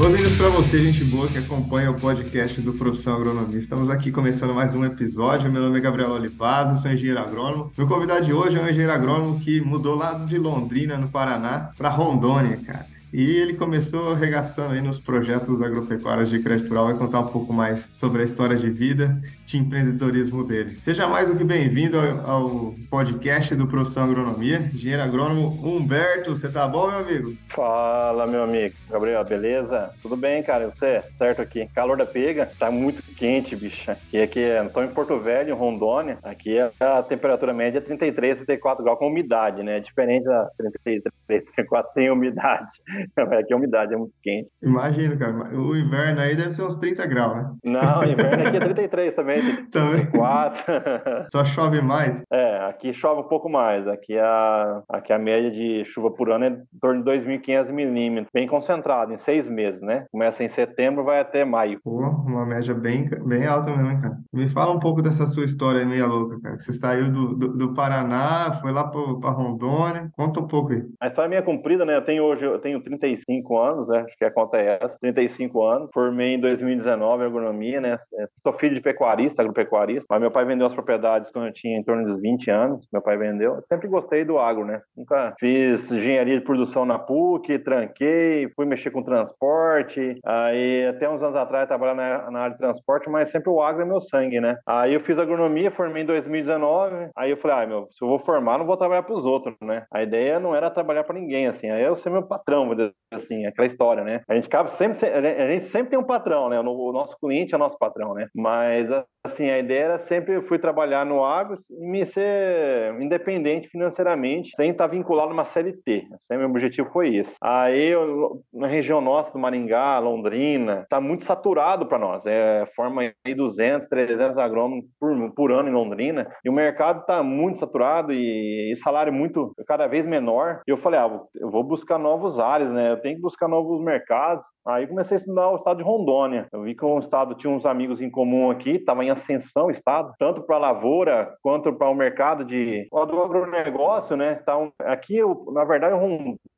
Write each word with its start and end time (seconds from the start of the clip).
Boas-vindas 0.00 0.34
para 0.34 0.48
você, 0.48 0.78
gente 0.78 1.04
boa 1.04 1.28
que 1.28 1.36
acompanha 1.36 1.90
o 1.90 2.00
podcast 2.00 2.58
do 2.62 2.72
Profissão 2.72 3.16
Agronomia. 3.16 3.58
Estamos 3.58 3.90
aqui 3.90 4.10
começando 4.10 4.54
mais 4.54 4.74
um 4.74 4.82
episódio. 4.82 5.52
Meu 5.52 5.60
nome 5.60 5.76
é 5.76 5.80
Gabriel 5.82 6.12
Olivaz, 6.12 6.70
eu 6.70 6.78
sou 6.78 6.90
engenheiro 6.90 7.20
agrônomo. 7.20 7.70
Meu 7.76 7.86
convidado 7.86 8.24
de 8.24 8.32
hoje 8.32 8.56
é 8.56 8.62
um 8.62 8.66
engenheiro 8.66 8.94
agrônomo 8.94 9.38
que 9.40 9.60
mudou 9.60 9.94
lá 9.94 10.14
de 10.14 10.38
Londrina, 10.38 10.96
no 10.96 11.10
Paraná, 11.10 11.72
para 11.76 11.90
Rondônia, 11.90 12.56
cara. 12.64 12.86
E 13.12 13.20
ele 13.20 13.52
começou 13.52 14.12
arregaçando 14.12 14.72
aí 14.72 14.80
nos 14.80 14.98
projetos 14.98 15.60
agropecuários 15.60 16.30
de 16.30 16.38
crédito 16.38 16.70
rural. 16.70 16.86
Vai 16.86 16.96
contar 16.96 17.20
um 17.20 17.26
pouco 17.26 17.52
mais 17.52 17.86
sobre 17.92 18.22
a 18.22 18.24
história 18.24 18.56
de 18.56 18.70
vida 18.70 19.20
de 19.50 19.58
empreendedorismo 19.58 20.44
dele. 20.44 20.78
Seja 20.80 21.08
mais 21.08 21.28
do 21.28 21.36
que 21.36 21.42
bem-vindo 21.42 21.98
ao, 21.98 22.30
ao, 22.30 22.74
podcast 22.88 23.54
do 23.54 23.66
Profissão 23.66 24.04
Agronomia. 24.04 24.70
Engenheiro 24.72 25.02
agrônomo 25.02 25.58
Humberto, 25.64 26.30
você 26.30 26.48
tá 26.48 26.68
bom, 26.68 26.88
meu 26.88 27.00
amigo? 27.00 27.34
Fala, 27.48 28.26
meu 28.26 28.44
amigo. 28.44 28.74
Gabriel, 28.88 29.24
beleza? 29.24 29.90
Tudo 30.02 30.16
bem, 30.16 30.42
cara? 30.42 30.70
Você? 30.70 31.02
Certo 31.10 31.42
aqui. 31.42 31.68
Calor 31.74 31.96
da 31.96 32.06
pega, 32.06 32.48
tá 32.58 32.70
muito 32.70 33.02
quente, 33.16 33.56
bicho. 33.56 33.90
Aqui, 33.90 34.22
aqui 34.22 34.40
tô 34.72 34.82
em 34.82 34.88
Porto 34.88 35.18
Velho, 35.18 35.56
Rondônia. 35.56 36.18
Aqui 36.22 36.56
a 36.78 37.02
temperatura 37.02 37.52
média 37.52 37.78
é 37.78 37.80
33, 37.80 38.36
34 38.36 38.84
graus 38.84 38.98
com 38.98 39.08
umidade, 39.08 39.62
né? 39.62 39.78
É 39.78 39.80
diferente 39.80 40.24
da 40.24 40.48
33, 40.58 41.02
34 41.44 41.92
sem 41.92 42.10
umidade. 42.10 42.70
Aqui 43.16 43.52
a 43.52 43.56
umidade 43.56 43.94
é 43.94 43.96
muito 43.96 44.14
quente. 44.22 44.48
Imagino, 44.62 45.18
cara. 45.18 45.56
O 45.56 45.76
inverno 45.76 46.20
aí 46.20 46.36
deve 46.36 46.52
ser 46.52 46.62
uns 46.62 46.76
30 46.78 47.06
graus, 47.06 47.36
né? 47.36 47.50
Não, 47.64 48.00
o 48.00 48.04
inverno 48.04 48.46
aqui 48.46 48.56
é 48.56 48.60
33 48.60 49.14
também, 49.14 49.39
34. 49.70 50.64
Só 51.30 51.44
chove 51.44 51.80
mais? 51.80 52.22
É, 52.32 52.58
aqui 52.68 52.92
chove 52.92 53.20
um 53.20 53.28
pouco 53.28 53.48
mais. 53.48 53.86
Aqui 53.86 54.18
a, 54.18 54.82
aqui 54.88 55.12
a 55.12 55.18
média 55.18 55.50
de 55.50 55.84
chuva 55.84 56.10
por 56.10 56.30
ano 56.30 56.44
é 56.44 56.48
em 56.48 56.78
torno 56.80 57.02
de 57.02 57.10
2.500 57.10 57.72
milímetros, 57.72 58.30
bem 58.32 58.46
concentrado, 58.46 59.12
em 59.12 59.16
seis 59.16 59.48
meses, 59.48 59.80
né? 59.80 60.06
Começa 60.10 60.42
em 60.44 60.48
setembro, 60.48 61.04
vai 61.04 61.20
até 61.20 61.44
maio. 61.44 61.80
Pô, 61.82 61.98
uma 62.00 62.46
média 62.46 62.74
bem, 62.74 63.08
bem 63.26 63.46
alta 63.46 63.74
mesmo, 63.76 64.00
cara. 64.00 64.16
Me 64.32 64.48
fala 64.48 64.72
um 64.72 64.80
pouco 64.80 65.02
dessa 65.02 65.26
sua 65.26 65.44
história 65.44 65.84
meia 65.84 66.06
louca, 66.06 66.40
cara. 66.40 66.56
Que 66.56 66.64
você 66.64 66.72
saiu 66.72 67.10
do, 67.10 67.34
do, 67.34 67.48
do 67.56 67.74
Paraná, 67.74 68.54
foi 68.60 68.72
lá 68.72 68.84
para 68.84 69.30
Rondônia. 69.30 70.10
Conta 70.16 70.40
um 70.40 70.46
pouco 70.46 70.72
aí. 70.72 70.82
A 71.00 71.06
história 71.06 71.28
é 71.28 71.30
minha 71.30 71.42
comprida, 71.42 71.84
né? 71.84 71.96
Eu 71.96 72.04
tenho 72.04 72.24
hoje, 72.24 72.44
eu 72.44 72.58
tenho 72.58 72.80
35 72.82 73.58
anos, 73.58 73.88
né? 73.88 74.00
Acho 74.00 74.16
que 74.16 74.24
a 74.24 74.30
conta 74.30 74.56
é 74.56 74.78
essa. 74.82 74.96
35 75.00 75.64
anos. 75.64 75.90
Formei 75.92 76.34
em 76.34 76.40
2019 76.40 77.22
em 77.22 77.26
agronomia, 77.26 77.80
né? 77.80 77.96
É, 78.18 78.28
sou 78.42 78.52
filho 78.52 78.74
de 78.74 78.80
pecuarista, 78.80 79.29
agropecuarista. 79.38 80.06
Mas 80.08 80.20
meu 80.20 80.30
pai 80.30 80.44
vendeu 80.44 80.66
as 80.66 80.74
propriedades 80.74 81.30
quando 81.30 81.46
eu 81.46 81.52
tinha 81.52 81.78
em 81.78 81.82
torno 81.82 82.14
de 82.14 82.20
20 82.20 82.50
anos. 82.50 82.88
Meu 82.92 83.02
pai 83.02 83.16
vendeu. 83.16 83.56
Eu 83.56 83.62
sempre 83.62 83.88
gostei 83.88 84.24
do 84.24 84.38
agro, 84.38 84.64
né? 84.64 84.80
Nunca 84.96 85.34
fiz 85.38 85.90
engenharia 85.90 86.38
de 86.38 86.44
produção 86.44 86.84
na 86.84 86.98
PUC, 86.98 87.58
tranquei, 87.60 88.50
fui 88.56 88.66
mexer 88.66 88.90
com 88.90 89.02
transporte. 89.02 90.18
Aí 90.24 90.86
até 90.86 91.08
uns 91.08 91.22
anos 91.22 91.36
atrás 91.36 91.68
trabalhava 91.68 92.00
na, 92.00 92.30
na 92.30 92.40
área 92.40 92.52
de 92.52 92.58
transporte, 92.58 93.08
mas 93.08 93.30
sempre 93.30 93.50
o 93.50 93.62
agro 93.62 93.82
é 93.82 93.84
meu 93.84 94.00
sangue, 94.00 94.40
né? 94.40 94.56
Aí 94.66 94.94
eu 94.94 95.00
fiz 95.00 95.18
agronomia, 95.18 95.70
formei 95.70 96.02
em 96.02 96.06
2019. 96.06 97.10
Aí 97.16 97.30
eu 97.30 97.36
falei, 97.36 97.64
ah, 97.64 97.66
meu, 97.66 97.88
se 97.90 98.02
eu 98.02 98.08
vou 98.08 98.18
formar, 98.18 98.58
não 98.58 98.66
vou 98.66 98.76
trabalhar 98.76 99.02
para 99.02 99.14
os 99.14 99.24
outros, 99.24 99.54
né? 99.60 99.84
A 99.92 100.02
ideia 100.02 100.40
não 100.40 100.54
era 100.54 100.70
trabalhar 100.70 101.04
para 101.04 101.18
ninguém, 101.18 101.46
assim. 101.46 101.70
Aí 101.70 101.82
eu 101.82 101.96
ser 101.96 102.10
meu 102.10 102.22
patrão, 102.22 102.70
assim, 103.12 103.46
aquela 103.46 103.66
história, 103.66 104.04
né? 104.04 104.20
A 104.28 104.34
gente 104.34 104.46
acaba 104.46 104.68
sempre, 104.68 104.98
a 105.06 105.50
gente 105.50 105.64
sempre 105.64 105.90
tem 105.90 105.98
um 105.98 106.04
patrão, 106.04 106.48
né? 106.48 106.58
O 106.60 106.92
nosso 106.92 107.18
cliente 107.18 107.54
é 107.54 107.58
nosso 107.58 107.78
patrão, 107.78 108.14
né? 108.14 108.28
Mas 108.34 108.88
assim, 109.24 109.50
a 109.50 109.58
ideia 109.58 109.84
era 109.84 109.98
sempre 109.98 110.34
eu 110.34 110.42
fui 110.42 110.58
trabalhar 110.58 111.04
no 111.04 111.24
agro 111.24 111.56
e 111.70 111.86
me 111.86 112.04
ser 112.04 113.00
independente 113.00 113.68
financeiramente, 113.68 114.52
sem 114.54 114.70
estar 114.70 114.86
vinculado 114.86 115.30
a 115.30 115.34
uma 115.34 115.44
CLT. 115.44 116.06
Sempre 116.18 116.38
meu 116.38 116.50
objetivo 116.50 116.90
foi 116.90 117.16
esse. 117.16 117.36
Aí, 117.42 117.88
eu, 117.88 118.42
na 118.52 118.66
região 118.66 119.00
nossa 119.00 119.32
do 119.32 119.38
Maringá, 119.38 119.98
Londrina, 119.98 120.86
tá 120.88 121.00
muito 121.00 121.24
saturado 121.24 121.86
para 121.86 121.98
nós. 121.98 122.24
É, 122.26 122.66
forma 122.74 123.02
aí 123.02 123.34
200, 123.34 123.88
300 123.88 124.38
agrônomos 124.38 124.84
por, 124.98 125.32
por 125.34 125.52
ano 125.52 125.68
em 125.68 125.72
Londrina, 125.72 126.30
e 126.44 126.48
o 126.48 126.52
mercado 126.52 127.04
tá 127.04 127.22
muito 127.22 127.58
saturado 127.58 128.12
e, 128.12 128.72
e 128.72 128.76
salário 128.76 129.12
muito 129.12 129.52
cada 129.66 129.86
vez 129.86 130.06
menor. 130.06 130.62
E 130.66 130.70
eu 130.70 130.78
falei, 130.78 130.98
ah, 130.98 131.20
eu 131.34 131.50
vou 131.50 131.62
buscar 131.62 131.98
novos 131.98 132.38
áreas, 132.38 132.70
né? 132.70 132.92
Eu 132.92 133.00
tenho 133.00 133.16
que 133.16 133.22
buscar 133.22 133.48
novos 133.48 133.82
mercados. 133.82 134.46
Aí 134.66 134.86
comecei 134.86 135.16
a 135.16 135.20
estudar 135.20 135.50
o 135.50 135.56
estado 135.56 135.78
de 135.78 135.82
Rondônia. 135.82 136.48
Eu 136.52 136.62
vi 136.62 136.74
que 136.74 136.84
o 136.84 136.98
estado 136.98 137.34
tinha 137.34 137.52
uns 137.52 137.66
amigos 137.66 138.00
em 138.00 138.10
comum 138.10 138.50
aqui, 138.50 138.76
estava 138.76 139.04
em 139.04 139.09
ascensão 139.10 139.66
o 139.66 139.70
estado, 139.70 140.12
tanto 140.18 140.42
para 140.42 140.56
a 140.56 140.60
lavoura 140.60 141.36
quanto 141.42 141.72
para 141.72 141.88
o 141.88 141.94
mercado 141.94 142.44
de 142.44 142.88
do 142.90 143.22
agronegócio, 143.22 144.16
né? 144.16 144.42
Um, 144.48 144.70
aqui, 144.80 145.18
na 145.52 145.64
verdade, 145.64 145.94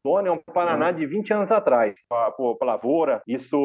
Rondônia 0.05 0.31
é 0.31 0.33
um 0.33 0.39
Paraná 0.39 0.91
de 0.91 1.07
20 1.07 1.33
anos 1.33 1.51
atrás, 1.53 2.05
para 2.09 2.35
a 2.61 2.65
lavoura. 2.65 3.23
Isso 3.27 3.57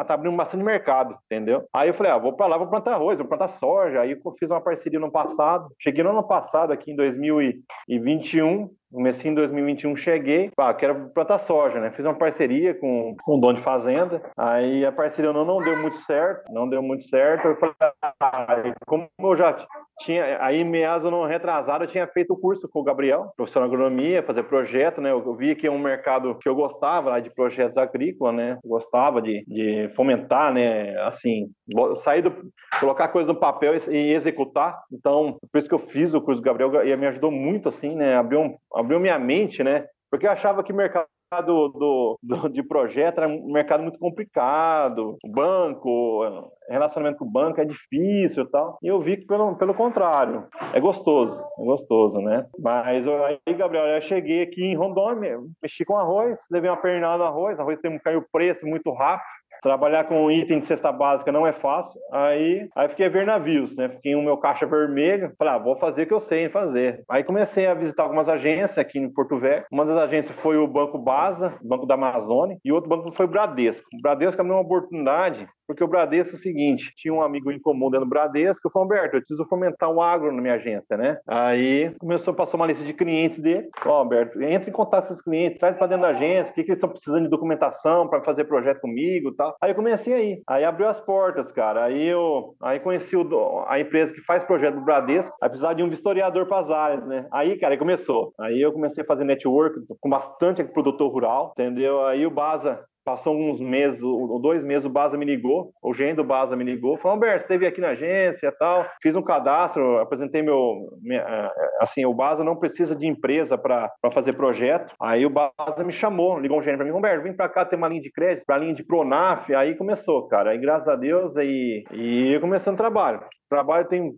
está 0.00 0.14
abrindo 0.14 0.36
bastante 0.36 0.64
mercado, 0.64 1.16
entendeu? 1.30 1.64
Aí 1.72 1.88
eu 1.88 1.94
falei, 1.94 2.12
ah, 2.12 2.18
vou 2.18 2.32
para 2.32 2.46
lá, 2.46 2.58
vou 2.58 2.66
plantar 2.66 2.94
arroz, 2.94 3.18
vou 3.18 3.28
plantar 3.28 3.48
soja. 3.48 4.00
Aí 4.00 4.12
eu 4.12 4.34
fiz 4.38 4.50
uma 4.50 4.60
parceria 4.60 4.98
no 4.98 5.10
passado. 5.10 5.68
Cheguei 5.80 6.02
no 6.02 6.10
ano 6.10 6.24
passado, 6.24 6.72
aqui 6.72 6.90
em 6.90 6.96
2021, 6.96 8.68
Comecei 8.94 9.28
em 9.28 9.34
2021, 9.34 9.96
cheguei, 9.96 10.52
pá, 10.54 10.72
quero 10.72 11.08
plantar 11.08 11.38
soja, 11.38 11.80
né? 11.80 11.90
Fiz 11.90 12.04
uma 12.04 12.14
parceria 12.14 12.74
com, 12.74 13.16
com 13.24 13.36
o 13.36 13.40
dono 13.40 13.58
de 13.58 13.64
fazenda, 13.64 14.22
aí 14.36 14.86
a 14.86 14.92
parceria 14.92 15.32
não, 15.32 15.44
não 15.44 15.58
deu 15.58 15.76
muito 15.82 15.96
certo, 15.96 16.52
não 16.52 16.68
deu 16.68 16.80
muito 16.80 17.02
certo. 17.08 17.48
Eu 17.48 17.56
falei, 17.56 17.74
ah, 18.00 18.74
como 18.86 19.08
eu 19.18 19.36
já 19.36 19.66
tinha, 20.00 20.42
aí 20.42 20.64
meados 20.64 21.10
não 21.10 21.24
retrasado, 21.24 21.84
eu 21.84 21.88
tinha 21.88 22.06
feito 22.06 22.32
o 22.32 22.36
curso 22.36 22.68
com 22.68 22.80
o 22.80 22.84
Gabriel, 22.84 23.32
professor 23.36 23.60
de 23.60 23.66
agronomia, 23.66 24.22
fazer 24.22 24.42
projeto, 24.44 25.00
né? 25.00 25.12
Eu, 25.12 25.34
vi 25.34 25.54
que 25.54 25.66
é 25.66 25.70
um 25.70 25.78
mercado 25.78 26.36
que 26.36 26.48
eu 26.48 26.54
gostava 26.54 27.10
lá 27.10 27.20
de 27.20 27.30
projetos 27.30 27.76
agrícolas, 27.76 28.34
né? 28.34 28.58
Eu 28.64 28.70
gostava 28.70 29.22
de, 29.22 29.44
de 29.46 29.88
fomentar, 29.94 30.52
né? 30.52 30.98
Assim, 31.02 31.50
sair 31.96 32.22
do, 32.22 32.32
colocar 32.80 33.08
coisas 33.08 33.32
no 33.32 33.38
papel 33.38 33.74
e, 33.76 33.90
e, 33.90 34.14
executar. 34.14 34.82
Então, 34.92 35.38
por 35.52 35.58
isso 35.58 35.68
que 35.68 35.74
eu 35.74 35.78
fiz 35.78 36.12
o 36.12 36.20
curso 36.20 36.42
do 36.42 36.44
Gabriel 36.44 36.86
e 36.86 36.96
me 36.96 37.06
ajudou 37.06 37.30
muito, 37.30 37.68
assim, 37.68 37.94
né? 37.94 38.16
Abriu 38.16 38.56
abriu 38.74 38.98
minha 38.98 39.18
mente, 39.18 39.62
né? 39.62 39.86
Porque 40.10 40.26
eu 40.26 40.30
achava 40.30 40.62
que 40.62 40.72
mercado 40.72 41.06
do, 41.44 42.18
do, 42.22 42.48
de 42.48 42.62
projeto 42.62 43.18
era 43.18 43.28
um 43.28 43.52
mercado 43.52 43.82
muito 43.82 43.98
complicado, 43.98 45.16
o 45.24 45.28
banco, 45.28 46.22
relacionamento 46.68 47.18
com 47.18 47.24
o 47.24 47.30
banco 47.30 47.60
é 47.60 47.64
difícil 47.64 48.44
e 48.44 48.50
tal. 48.50 48.78
E 48.82 48.88
eu 48.88 49.00
vi 49.00 49.16
que, 49.16 49.26
pelo, 49.26 49.56
pelo 49.56 49.74
contrário, 49.74 50.46
é 50.72 50.80
gostoso, 50.80 51.42
é 51.58 51.64
gostoso, 51.64 52.18
né? 52.20 52.46
Mas 52.58 53.06
aí, 53.08 53.54
Gabriel, 53.54 53.86
eu 53.86 54.00
cheguei 54.00 54.42
aqui 54.42 54.62
em 54.62 54.76
Rondônia, 54.76 55.38
mexi 55.62 55.84
com 55.84 55.96
arroz, 55.96 56.40
levei 56.50 56.70
uma 56.70 56.76
pernada 56.76 57.18
no 57.18 57.24
arroz, 57.24 57.58
arroz 57.58 57.78
tem 57.80 57.98
caiu 57.98 58.24
preço 58.32 58.66
muito 58.66 58.92
rápido, 58.92 59.24
Trabalhar 59.64 60.04
com 60.04 60.30
item 60.30 60.58
de 60.58 60.66
cesta 60.66 60.92
básica 60.92 61.32
não 61.32 61.46
é 61.46 61.52
fácil. 61.54 61.98
Aí, 62.12 62.68
aí 62.76 62.88
fiquei 62.90 63.06
a 63.06 63.08
ver 63.08 63.24
navios, 63.24 63.74
né? 63.74 63.88
Fiquei 63.88 64.14
no 64.14 64.22
meu 64.22 64.36
caixa 64.36 64.66
vermelho. 64.66 65.32
Falei, 65.38 65.54
ah, 65.54 65.58
vou 65.58 65.74
fazer 65.76 66.02
o 66.02 66.06
que 66.06 66.12
eu 66.12 66.20
sei 66.20 66.50
fazer. 66.50 67.02
Aí 67.08 67.24
comecei 67.24 67.66
a 67.66 67.72
visitar 67.72 68.02
algumas 68.02 68.28
agências 68.28 68.76
aqui 68.76 68.98
em 68.98 69.08
Porto 69.08 69.38
Velho. 69.38 69.64
Uma 69.72 69.86
das 69.86 69.96
agências 69.96 70.38
foi 70.38 70.58
o 70.58 70.68
Banco 70.68 70.98
Basa, 70.98 71.54
Banco 71.62 71.86
da 71.86 71.94
Amazônia, 71.94 72.58
e 72.62 72.70
outro 72.70 72.90
banco 72.90 73.10
foi 73.14 73.24
o 73.24 73.28
Bradesco. 73.28 73.88
O 73.94 74.02
Bradesco 74.02 74.38
abriu 74.38 74.54
uma 74.54 74.62
oportunidade 74.62 75.48
porque 75.66 75.82
o 75.82 75.88
Bradesco 75.88 76.34
é 76.34 76.38
o 76.38 76.42
seguinte, 76.42 76.92
tinha 76.96 77.12
um 77.12 77.22
amigo 77.22 77.50
em 77.50 77.58
comum 77.58 77.90
dentro 77.90 78.06
do 78.06 78.10
Bradesco, 78.10 78.66
eu 78.66 78.70
falei, 78.70 78.98
Alberto, 78.98 79.16
eu 79.16 79.20
preciso 79.20 79.46
fomentar 79.46 79.90
o 79.90 80.00
agro 80.00 80.30
na 80.32 80.40
minha 80.40 80.54
agência, 80.54 80.96
né? 80.96 81.18
Aí 81.26 81.94
começou 81.98 82.32
a 82.32 82.36
passar 82.36 82.56
uma 82.56 82.66
lista 82.66 82.84
de 82.84 82.92
clientes 82.92 83.38
dele, 83.38 83.68
ó, 83.84 83.90
oh, 83.90 83.92
Alberto, 83.92 84.42
entra 84.42 84.68
em 84.68 84.72
contato 84.72 85.06
com 85.06 85.12
esses 85.12 85.24
clientes, 85.24 85.58
traz 85.58 85.76
para 85.76 85.86
dentro 85.86 86.02
da 86.02 86.10
agência, 86.10 86.50
o 86.50 86.54
que, 86.54 86.64
que 86.64 86.70
eles 86.70 86.78
estão 86.78 86.90
precisando 86.90 87.24
de 87.24 87.30
documentação 87.30 88.08
para 88.08 88.22
fazer 88.22 88.44
projeto 88.44 88.80
comigo 88.80 89.30
e 89.30 89.36
tal. 89.36 89.53
Aí 89.60 89.70
eu 89.70 89.74
comecei 89.74 90.14
aí, 90.14 90.42
aí 90.46 90.64
abriu 90.64 90.88
as 90.88 91.00
portas, 91.00 91.50
cara, 91.52 91.84
aí 91.84 92.06
eu 92.06 92.54
aí 92.62 92.80
conheci 92.80 93.16
o, 93.16 93.64
a 93.66 93.80
empresa 93.80 94.12
que 94.12 94.20
faz 94.20 94.44
projeto 94.44 94.76
do 94.76 94.84
Bradesco, 94.84 95.34
aí 95.40 95.48
precisava 95.48 95.74
de 95.74 95.82
um 95.82 95.88
vistoriador 95.88 96.46
para 96.46 96.60
as 96.60 96.70
áreas, 96.70 97.06
né? 97.06 97.26
Aí, 97.32 97.58
cara, 97.58 97.74
aí 97.74 97.78
começou. 97.78 98.32
Aí 98.38 98.60
eu 98.60 98.72
comecei 98.72 99.02
a 99.02 99.06
fazer 99.06 99.24
network 99.24 99.78
com 100.00 100.08
bastante 100.08 100.64
produtor 100.64 101.10
rural, 101.10 101.52
entendeu? 101.52 102.04
Aí 102.06 102.26
o 102.26 102.30
Baza 102.30 102.84
Passou 103.04 103.36
uns 103.36 103.60
meses, 103.60 104.02
ou 104.02 104.40
dois 104.40 104.64
meses, 104.64 104.86
o 104.86 104.90
Baza 104.90 105.16
me 105.16 105.24
ligou, 105.24 105.72
o 105.82 105.92
gerente 105.92 106.16
do 106.16 106.24
Baza 106.24 106.56
me 106.56 106.64
ligou, 106.64 106.96
falou, 106.96 107.16
Humberto, 107.16 107.40
você 107.40 107.44
esteve 107.44 107.66
aqui 107.66 107.80
na 107.80 107.90
agência 107.90 108.52
tal, 108.58 108.86
fiz 109.02 109.14
um 109.14 109.22
cadastro, 109.22 109.98
apresentei 109.98 110.42
meu, 110.42 110.88
minha, 111.02 111.20
é, 111.20 111.50
assim, 111.80 112.04
o 112.04 112.14
Baza 112.14 112.42
não 112.42 112.56
precisa 112.56 112.96
de 112.96 113.06
empresa 113.06 113.58
para 113.58 113.90
fazer 114.12 114.34
projeto, 114.36 114.94
aí 115.00 115.26
o 115.26 115.30
Baza 115.30 115.84
me 115.84 115.92
chamou, 115.92 116.38
ligou 116.38 116.58
um 116.58 116.62
gerente 116.62 116.78
para 116.78 116.86
mim, 116.86 116.92
Humberto, 116.92 117.22
vem 117.22 117.36
para 117.36 117.48
cá, 117.48 117.64
tem 117.64 117.76
uma 117.76 117.88
linha 117.88 118.02
de 118.02 118.10
crédito, 118.10 118.44
para 118.46 118.58
linha 118.58 118.74
de 118.74 118.84
Pronaf, 118.84 119.54
aí 119.54 119.76
começou, 119.76 120.26
cara, 120.28 120.50
aí 120.50 120.58
graças 120.58 120.88
a 120.88 120.96
Deus, 120.96 121.36
aí, 121.36 121.84
e 121.92 122.38
começando 122.40 122.74
o 122.74 122.78
trabalho. 122.78 123.20
Trabalho 123.50 123.86
tem 123.86 124.12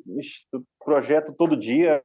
projeto 0.86 1.34
todo 1.36 1.56
dia, 1.56 2.00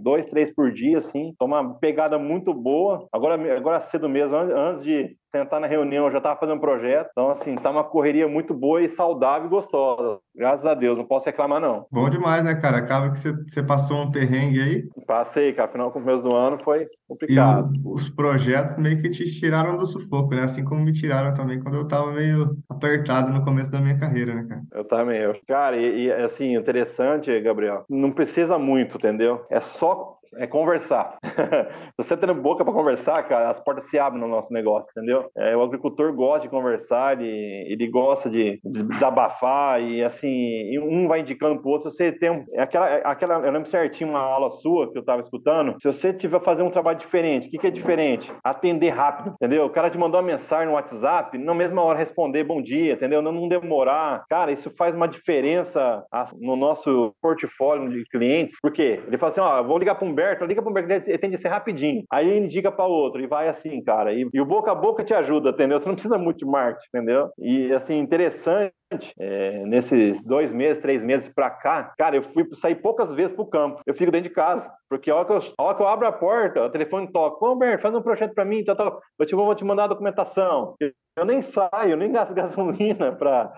dois, 0.00 0.26
três 0.26 0.52
por 0.52 0.72
dia, 0.72 0.98
assim. 0.98 1.34
Toma 1.38 1.60
uma 1.60 1.78
pegada 1.78 2.18
muito 2.18 2.52
boa. 2.52 3.06
Agora, 3.12 3.34
agora 3.56 3.80
cedo 3.80 4.08
mesmo, 4.08 4.34
antes 4.34 4.82
de 4.82 5.16
sentar 5.30 5.60
na 5.60 5.66
reunião, 5.66 6.06
eu 6.06 6.10
já 6.10 6.18
estava 6.18 6.40
fazendo 6.40 6.56
um 6.56 6.60
projeto. 6.60 7.08
Então, 7.12 7.28
assim, 7.30 7.54
tá 7.56 7.70
uma 7.70 7.84
correria 7.84 8.26
muito 8.26 8.52
boa 8.54 8.82
e 8.82 8.88
saudável 8.88 9.46
e 9.46 9.50
gostosa. 9.50 10.18
Graças 10.34 10.64
a 10.64 10.74
Deus, 10.74 10.96
não 10.96 11.04
posso 11.04 11.26
reclamar, 11.26 11.60
não. 11.60 11.86
Bom 11.90 12.08
demais, 12.08 12.42
né, 12.42 12.54
cara? 12.54 12.78
Acaba 12.78 13.10
que 13.10 13.18
você, 13.18 13.62
passou 13.62 14.02
um 14.02 14.10
perrengue 14.10 14.60
aí. 14.60 14.88
Passei, 15.06 15.52
cara. 15.52 15.68
Afinal, 15.68 15.90
com 15.90 15.98
o 15.98 16.02
começo 16.02 16.22
do 16.22 16.34
ano 16.34 16.58
foi 16.62 16.88
complicado. 17.06 17.74
E 17.74 17.78
o, 17.84 17.92
os 17.92 18.08
projetos 18.08 18.76
meio 18.76 19.00
que 19.00 19.10
te 19.10 19.24
tiraram 19.38 19.76
do 19.76 19.86
sufoco, 19.86 20.34
né? 20.34 20.44
Assim 20.44 20.64
como 20.64 20.82
me 20.82 20.92
tiraram 20.92 21.34
também 21.34 21.60
quando 21.60 21.76
eu 21.76 21.86
tava 21.86 22.12
meio 22.12 22.56
apertado 22.68 23.32
no 23.32 23.44
começo 23.44 23.70
da 23.70 23.80
minha 23.80 23.98
carreira, 23.98 24.34
né, 24.34 24.46
cara? 24.48 24.62
Eu 24.72 24.84
também. 24.84 25.18
Eu. 25.18 25.36
Cara, 25.46 25.76
e, 25.76 26.06
e 26.06 26.12
assim, 26.12 26.56
interessante, 26.56 27.38
Gabriel, 27.40 27.84
não 27.88 28.10
precisa 28.10 28.58
muito, 28.58 28.96
entendeu? 28.96 29.44
É 29.50 29.60
só 29.60 30.18
é 30.36 30.46
conversar. 30.46 31.16
Você 31.96 32.16
tem 32.16 32.32
boca 32.34 32.64
para 32.64 32.72
conversar, 32.72 33.22
cara, 33.24 33.50
as 33.50 33.60
portas 33.60 33.88
se 33.88 33.98
abrem 33.98 34.20
no 34.20 34.28
nosso 34.28 34.52
negócio, 34.52 34.90
entendeu? 34.90 35.30
É, 35.36 35.56
o 35.56 35.62
agricultor 35.62 36.12
gosta 36.14 36.40
de 36.40 36.48
conversar, 36.48 37.20
ele, 37.20 37.66
ele 37.70 37.88
gosta 37.88 38.30
de 38.30 38.60
desabafar 38.64 39.80
e 39.82 40.02
assim, 40.02 40.78
um 40.78 41.06
vai 41.08 41.20
indicando 41.20 41.60
pro 41.60 41.70
outro. 41.70 41.90
Se 41.90 41.96
você 41.96 42.12
tem 42.12 42.30
um, 42.30 42.44
é 42.52 42.62
aquela, 42.62 42.88
é 42.88 43.02
aquela, 43.04 43.34
eu 43.34 43.52
lembro 43.52 43.68
certinho 43.68 44.10
uma 44.10 44.20
aula 44.20 44.50
sua 44.50 44.90
que 44.90 44.98
eu 44.98 45.00
estava 45.00 45.20
escutando. 45.20 45.74
Se 45.80 45.86
você 45.86 46.12
tiver 46.12 46.40
fazer 46.40 46.62
um 46.62 46.70
trabalho 46.70 46.98
diferente, 46.98 47.48
o 47.48 47.50
que, 47.50 47.58
que 47.58 47.66
é 47.66 47.70
diferente? 47.70 48.32
Atender 48.42 48.90
rápido, 48.90 49.34
entendeu? 49.34 49.64
O 49.66 49.70
cara 49.70 49.90
te 49.90 49.98
mandou 49.98 50.20
uma 50.20 50.26
mensagem 50.26 50.66
no 50.66 50.74
WhatsApp, 50.74 51.36
na 51.38 51.54
mesma 51.54 51.82
hora 51.82 51.98
responder 51.98 52.44
bom 52.44 52.62
dia, 52.62 52.94
entendeu? 52.94 53.22
Não, 53.22 53.32
não 53.32 53.48
demorar. 53.48 54.24
Cara, 54.28 54.52
isso 54.52 54.72
faz 54.76 54.94
uma 54.94 55.08
diferença 55.08 56.04
no 56.40 56.56
nosso 56.56 57.14
portfólio 57.20 57.90
de 57.90 58.04
clientes, 58.04 58.56
porque 58.60 59.00
ele 59.06 59.18
fala 59.18 59.32
assim: 59.32 59.40
ó, 59.40 59.62
vou 59.62 59.78
ligar 59.78 59.94
para 59.94 60.06
um 60.06 60.14
Humberto, 60.22 60.44
liga 60.44 60.62
pro 60.62 60.70
Humberto, 60.70 61.08
ele 61.08 61.18
tende 61.18 61.34
a 61.34 61.38
ser 61.38 61.48
rapidinho. 61.48 62.04
Aí 62.10 62.28
ele 62.28 62.46
indica 62.46 62.70
para 62.70 62.86
outro 62.86 63.20
e 63.20 63.26
vai 63.26 63.48
assim, 63.48 63.82
cara. 63.82 64.12
E, 64.12 64.28
e, 64.32 64.40
o 64.40 64.46
boca 64.46 64.70
a 64.70 64.74
boca 64.74 65.04
te 65.04 65.12
ajuda, 65.14 65.50
entendeu? 65.50 65.78
Você 65.78 65.88
não 65.88 65.94
precisa 65.94 66.16
muito 66.16 66.38
de 66.38 66.46
marketing, 66.46 66.86
entendeu? 66.94 67.30
E 67.38 67.72
assim, 67.72 67.98
interessante. 67.98 68.72
É, 69.18 69.64
nesses 69.66 70.22
dois 70.24 70.52
meses, 70.52 70.82
três 70.82 71.04
meses 71.04 71.28
para 71.28 71.50
cá, 71.50 71.92
cara, 71.98 72.16
eu 72.16 72.22
fui 72.22 72.46
sair 72.54 72.76
poucas 72.76 73.12
vezes 73.14 73.34
pro 73.34 73.46
campo. 73.46 73.80
Eu 73.86 73.94
fico 73.94 74.10
dentro 74.10 74.28
de 74.28 74.34
casa, 74.34 74.70
porque 74.88 75.10
a 75.10 75.16
hora 75.16 75.26
que 75.26 75.32
eu, 75.32 75.40
hora 75.58 75.76
que 75.76 75.82
eu 75.82 75.88
abro 75.88 76.06
a 76.06 76.12
porta, 76.12 76.64
o 76.64 76.70
telefone 76.70 77.10
toca. 77.10 77.44
Ô, 77.44 77.52
Humberto, 77.52 77.82
faz 77.82 77.94
um 77.94 78.02
projeto 78.02 78.34
para 78.34 78.44
mim, 78.44 78.64
tá, 78.64 78.74
tá. 78.74 78.96
Eu 79.18 79.26
te, 79.26 79.34
vou 79.34 79.54
te 79.54 79.64
mandar 79.64 79.84
a 79.84 79.88
documentação. 79.88 80.74
Eu 81.14 81.26
nem 81.26 81.42
saio, 81.42 81.90
eu 81.90 81.96
nem 81.96 82.10
gasto 82.10 82.32
gasolina 82.34 83.12
para 83.12 83.52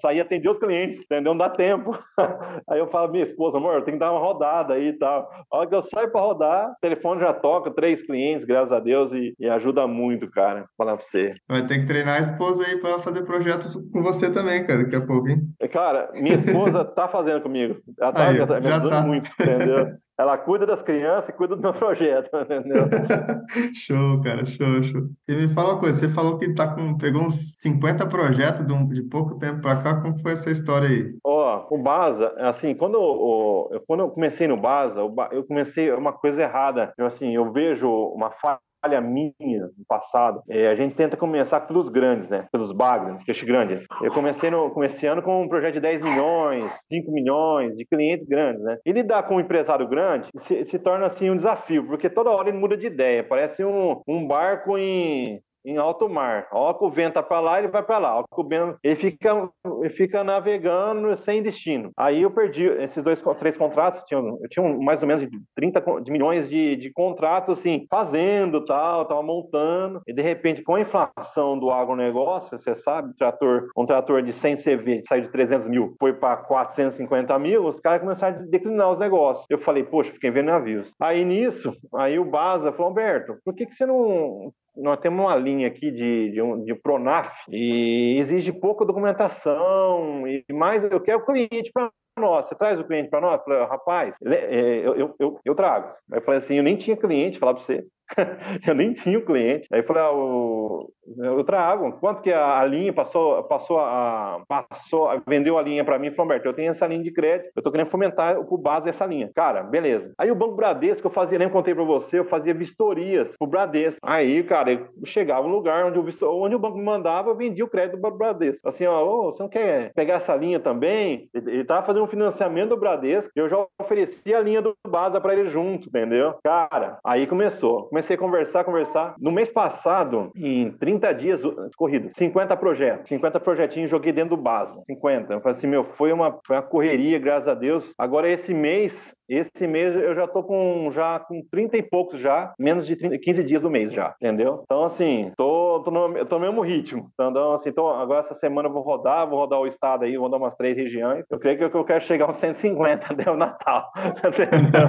sair 0.00 0.20
atender 0.20 0.48
os 0.48 0.58
clientes, 0.58 1.02
entendeu? 1.02 1.34
Não 1.34 1.36
dá 1.38 1.50
tempo. 1.50 1.98
Aí 2.68 2.78
eu 2.78 2.88
falo, 2.88 3.12
minha 3.12 3.24
esposa, 3.24 3.58
amor, 3.58 3.82
tem 3.82 3.94
que 3.94 4.00
dar 4.00 4.10
uma 4.10 4.20
rodada 4.20 4.74
aí 4.74 4.88
e 4.88 4.92
tal. 4.94 5.30
A 5.52 5.58
hora 5.58 5.68
que 5.68 5.74
eu 5.74 5.82
saio 5.82 6.10
para 6.10 6.20
rodar, 6.20 6.70
o 6.70 6.74
telefone 6.80 7.20
já 7.20 7.32
toca, 7.32 7.70
três 7.70 8.02
clientes, 8.02 8.44
graças 8.44 8.72
a 8.72 8.80
Deus, 8.80 9.12
e, 9.12 9.34
e 9.38 9.48
ajuda 9.48 9.86
muito, 9.86 10.30
cara, 10.30 10.66
falar 10.78 10.96
para 10.96 11.04
você. 11.04 11.34
Vai 11.48 11.66
ter 11.66 11.80
que 11.80 11.86
treinar 11.86 12.16
a 12.16 12.20
esposa 12.20 12.64
aí 12.64 12.80
para 12.80 13.00
fazer 13.00 13.22
projeto 13.24 13.68
com 13.94 14.02
você 14.02 14.28
também, 14.28 14.66
cara, 14.66 14.82
daqui 14.82 14.96
a 14.96 15.06
pouco, 15.06 15.28
hein? 15.28 15.40
Cara, 15.70 16.10
minha 16.14 16.34
esposa 16.34 16.84
tá 16.96 17.06
fazendo 17.06 17.40
comigo. 17.40 17.76
Ela 18.00 18.12
tá, 18.12 18.28
aí, 18.28 18.44
tá 18.44 18.60
me 18.60 18.66
ajudando 18.66 18.90
tá. 18.90 19.02
muito, 19.02 19.30
entendeu? 19.40 19.96
Ela 20.18 20.36
cuida 20.36 20.66
das 20.66 20.82
crianças 20.82 21.28
e 21.28 21.32
cuida 21.32 21.54
do 21.54 21.62
meu 21.62 21.72
projeto, 21.72 22.28
entendeu? 22.36 22.88
show, 23.74 24.20
cara, 24.20 24.44
show, 24.46 24.82
show. 24.82 25.02
E 25.28 25.36
me 25.36 25.48
fala 25.48 25.74
uma 25.74 25.80
coisa, 25.80 25.96
você 25.96 26.08
falou 26.08 26.36
que 26.38 26.52
tá 26.54 26.74
com, 26.74 26.96
pegou 26.98 27.22
uns 27.22 27.60
50 27.60 28.04
projetos 28.06 28.66
de, 28.66 28.72
um, 28.72 28.84
de 28.88 29.02
pouco 29.02 29.38
tempo 29.38 29.60
para 29.60 29.80
cá, 29.80 30.00
como 30.00 30.18
foi 30.18 30.32
essa 30.32 30.50
história 30.50 30.88
aí? 30.88 31.14
Ó, 31.24 31.66
oh, 31.70 31.76
o 31.76 31.78
Baza, 31.78 32.34
assim, 32.38 32.74
quando 32.74 32.94
eu, 32.94 33.80
quando 33.86 34.00
eu 34.00 34.10
comecei 34.10 34.48
no 34.48 34.56
Baza, 34.56 35.00
eu 35.30 35.44
comecei 35.44 35.92
uma 35.92 36.12
coisa 36.12 36.42
errada. 36.42 36.92
Eu, 36.98 37.06
assim, 37.06 37.32
eu 37.32 37.52
vejo 37.52 37.88
uma 37.88 38.32
falha 38.32 38.58
falha 38.84 39.00
minha 39.00 39.32
no 39.40 39.84
passado, 39.88 40.42
é, 40.48 40.68
a 40.68 40.74
gente 40.74 40.94
tenta 40.94 41.16
começar 41.16 41.60
pelos 41.60 41.88
grandes, 41.88 42.28
né? 42.28 42.46
Pelos 42.52 42.70
bagres, 42.70 43.24
peixe 43.24 43.46
grande. 43.46 43.86
Eu 44.02 44.12
comecei 44.12 44.50
no 44.50 44.70
comecei 44.70 45.08
ano 45.08 45.22
com 45.22 45.42
um 45.42 45.48
projeto 45.48 45.74
de 45.74 45.80
10 45.80 46.02
milhões, 46.02 46.70
5 46.88 47.10
milhões 47.10 47.74
de 47.76 47.86
clientes 47.86 48.26
grandes, 48.28 48.62
né? 48.62 48.76
E 48.84 48.92
lidar 48.92 49.22
com 49.22 49.36
um 49.36 49.40
empresário 49.40 49.88
grande 49.88 50.28
se, 50.36 50.64
se 50.66 50.78
torna 50.78 51.06
assim 51.06 51.30
um 51.30 51.36
desafio, 51.36 51.86
porque 51.86 52.10
toda 52.10 52.30
hora 52.30 52.50
ele 52.50 52.58
muda 52.58 52.76
de 52.76 52.86
ideia. 52.86 53.24
Parece 53.24 53.64
um, 53.64 54.02
um 54.06 54.26
barco 54.26 54.76
em 54.76 55.40
em 55.64 55.76
alto 55.76 56.08
mar. 56.08 56.46
Hora 56.52 56.76
que 56.76 56.84
o 56.84 56.90
vento 56.90 57.14
tá 57.14 57.22
para 57.22 57.40
lá, 57.40 57.58
ele 57.58 57.68
vai 57.68 57.82
para 57.82 57.98
lá. 57.98 58.10
A 58.10 58.24
o 58.36 58.44
vento, 58.48 58.78
ele 58.82 58.96
fica, 58.96 59.48
ele 59.80 59.90
fica 59.90 60.22
navegando 60.22 61.16
sem 61.16 61.42
destino. 61.42 61.90
Aí 61.96 62.22
eu 62.22 62.30
perdi 62.30 62.66
esses 62.66 63.02
dois, 63.02 63.22
três 63.38 63.56
contratos. 63.56 64.02
Tinha, 64.04 64.20
eu 64.20 64.48
tinha 64.48 64.76
mais 64.78 65.02
ou 65.02 65.08
menos 65.08 65.26
30 65.54 66.00
de 66.02 66.10
milhões 66.10 66.48
de, 66.48 66.76
de 66.76 66.92
contratos, 66.92 67.58
assim, 67.58 67.86
fazendo 67.90 68.64
tal, 68.64 69.06
tava 69.06 69.22
montando. 69.22 70.02
E 70.06 70.12
de 70.12 70.22
repente, 70.22 70.62
com 70.62 70.74
a 70.74 70.80
inflação 70.80 71.58
do 71.58 71.70
agronegócio, 71.70 72.58
você 72.58 72.74
sabe, 72.74 73.14
trator, 73.16 73.68
um 73.76 73.86
trator 73.86 74.22
de 74.22 74.32
100 74.32 74.56
CV 74.56 75.02
saiu 75.08 75.22
de 75.22 75.30
300 75.30 75.68
mil, 75.68 75.94
foi 75.98 76.12
para 76.12 76.36
450 76.36 77.38
mil, 77.38 77.66
os 77.66 77.80
caras 77.80 78.00
começaram 78.00 78.36
a 78.36 78.42
declinar 78.42 78.90
os 78.90 78.98
negócios. 78.98 79.46
Eu 79.48 79.58
falei, 79.58 79.84
poxa, 79.84 80.12
fiquei 80.12 80.30
vendo 80.30 80.46
navios. 80.46 80.94
Aí 81.00 81.24
nisso, 81.24 81.74
aí 81.94 82.18
o 82.18 82.24
Baza 82.24 82.72
falou, 82.72 82.88
Alberto, 82.88 83.36
por 83.44 83.54
que, 83.54 83.66
que 83.66 83.74
você 83.74 83.86
não 83.86 84.52
nós 84.76 84.98
temos 84.98 85.20
uma 85.20 85.36
linha 85.36 85.68
aqui 85.68 85.90
de, 85.90 86.30
de, 86.30 86.42
um, 86.42 86.64
de 86.64 86.74
Pronaf 86.74 87.30
e 87.48 88.16
exige 88.18 88.52
pouca 88.52 88.84
documentação 88.84 90.26
e 90.26 90.44
mais 90.52 90.84
eu 90.84 91.00
quero 91.00 91.24
cliente 91.24 91.70
para 91.72 91.90
nós, 92.18 92.46
você 92.46 92.54
traz 92.54 92.78
o 92.78 92.84
cliente 92.84 93.10
para 93.10 93.20
nós? 93.20 93.38
Eu 93.40 93.44
falei, 93.44 93.66
rapaz, 93.66 94.16
é, 94.24 94.78
eu, 94.86 94.94
eu, 94.94 95.16
eu, 95.18 95.40
eu, 95.44 95.54
trago. 95.54 95.88
Aí 96.12 96.18
eu 96.18 96.22
falei 96.22 96.38
assim, 96.38 96.54
eu 96.54 96.62
nem 96.62 96.76
tinha 96.76 96.96
cliente, 96.96 97.38
falar 97.38 97.54
para 97.54 97.62
você. 97.62 97.84
eu 98.66 98.74
nem 98.74 98.92
tinha 98.92 99.18
o 99.18 99.24
cliente. 99.24 99.68
Aí 99.72 99.80
eu 99.80 99.86
falei, 99.86 100.02
ah, 100.02 100.12
o, 100.12 100.92
eu 101.18 101.44
trago. 101.44 101.92
Quanto 102.00 102.22
que 102.22 102.32
a, 102.32 102.64
linha 102.64 102.92
passou, 102.92 103.42
passou 103.44 103.78
a, 103.78 104.42
passou, 104.48 105.08
vendeu 105.26 105.58
a 105.58 105.62
linha 105.62 105.84
para 105.84 105.98
mim? 105.98 106.10
Falou, 106.10 106.26
Humberto, 106.26 106.48
eu 106.48 106.54
tenho 106.54 106.70
essa 106.70 106.86
linha 106.86 107.02
de 107.02 107.12
crédito, 107.12 107.50
eu 107.54 107.62
tô 107.62 107.70
querendo 107.70 107.90
fomentar 107.90 108.38
o 108.38 108.58
base 108.58 108.86
dessa 108.86 109.06
linha. 109.06 109.30
Cara, 109.34 109.62
beleza. 109.62 110.12
Aí 110.18 110.30
o 110.30 110.34
Banco 110.34 110.54
Bradesco, 110.54 111.06
eu 111.06 111.10
fazia, 111.10 111.38
nem 111.38 111.48
contei 111.48 111.74
para 111.74 111.84
você, 111.84 112.18
eu 112.18 112.24
fazia 112.24 112.54
vistorias 112.54 113.34
pro 113.38 113.48
Bradesco. 113.48 114.00
Aí, 114.02 114.42
cara, 114.42 114.72
eu 114.72 114.88
chegava 115.04 115.46
no 115.46 115.54
lugar 115.54 115.84
onde 115.86 115.98
o, 115.98 116.42
onde 116.42 116.54
o 116.54 116.58
banco 116.58 116.78
me 116.78 116.84
mandava, 116.84 117.30
eu 117.30 117.36
vendia 117.36 117.64
o 117.64 117.68
crédito 117.68 118.00
do 118.00 118.10
Bradesco. 118.10 118.68
Assim, 118.68 118.86
ó, 118.86 119.04
oh, 119.04 119.32
você 119.32 119.42
não 119.42 119.50
quer 119.50 119.92
pegar 119.94 120.14
essa 120.14 120.34
linha 120.34 120.60
também? 120.60 121.28
Ele 121.34 121.64
tava 121.64 121.86
fazendo 121.86 122.04
um 122.04 122.08
financiamento 122.08 122.70
do 122.70 122.76
Bradesco, 122.76 123.32
eu 123.36 123.48
já 123.48 123.66
oferecia 123.80 124.38
a 124.38 124.40
linha 124.40 124.62
do 124.62 124.74
Baza 124.86 125.20
para 125.20 125.34
ele 125.34 125.48
junto, 125.48 125.88
entendeu? 125.88 126.34
Cara, 126.42 126.98
aí 127.04 127.26
começou. 127.26 127.88
Comecei 127.94 128.16
a 128.16 128.18
conversar, 128.18 128.64
conversar. 128.64 129.14
No 129.20 129.30
mês 129.30 129.48
passado, 129.48 130.32
em 130.34 130.72
30 130.72 131.04
30 131.04 131.12
dias 131.12 131.42
corrido, 131.76 132.10
50 132.16 132.56
projetos, 132.56 133.08
50 133.08 133.40
projetinhos 133.40 133.90
joguei 133.90 134.12
dentro 134.12 134.36
do 134.36 134.42
base, 134.42 134.80
50. 134.86 135.32
Eu 135.34 135.40
falei 135.40 135.58
assim, 135.58 135.66
meu, 135.66 135.84
foi 135.84 136.12
uma, 136.12 136.38
foi 136.46 136.56
uma 136.56 136.62
correria, 136.62 137.18
graças 137.18 137.48
a 137.48 137.54
Deus. 137.54 137.92
Agora 137.98 138.28
esse 138.28 138.54
mês, 138.54 139.14
esse 139.28 139.66
mês 139.66 139.94
eu 139.94 140.14
já 140.14 140.26
tô 140.26 140.42
com 140.42 140.90
já 140.92 141.18
com 141.18 141.42
30 141.50 141.76
e 141.76 141.82
poucos 141.82 142.20
já, 142.20 142.52
menos 142.58 142.86
de 142.86 142.96
30, 142.96 143.18
15 143.18 143.44
dias 143.44 143.62
do 143.62 143.70
mês 143.70 143.92
já, 143.92 144.14
entendeu? 144.20 144.62
Então 144.64 144.84
assim, 144.84 145.32
tô 145.36 145.80
tô 145.80 145.90
no, 145.90 146.24
tô 146.26 146.38
no 146.38 146.46
mesmo 146.46 146.60
ritmo. 146.62 147.10
Então 147.14 147.52
assim, 147.52 147.72
tô, 147.72 147.90
agora 147.90 148.20
essa 148.20 148.34
semana 148.34 148.68
eu 148.68 148.72
vou 148.72 148.82
rodar, 148.82 149.28
vou 149.28 149.38
rodar 149.38 149.60
o 149.60 149.66
estado 149.66 150.04
aí, 150.04 150.16
vou 150.16 150.26
rodar 150.26 150.40
umas 150.40 150.54
três 150.54 150.76
regiões. 150.76 151.24
Eu 151.30 151.38
creio 151.38 151.58
que 151.58 151.76
eu 151.76 151.84
quero 151.84 152.04
chegar 152.04 152.26
aos 152.26 152.36
150 152.36 153.12
até 153.12 153.30
o 153.30 153.36
Natal, 153.36 153.90
entendeu? 154.24 154.88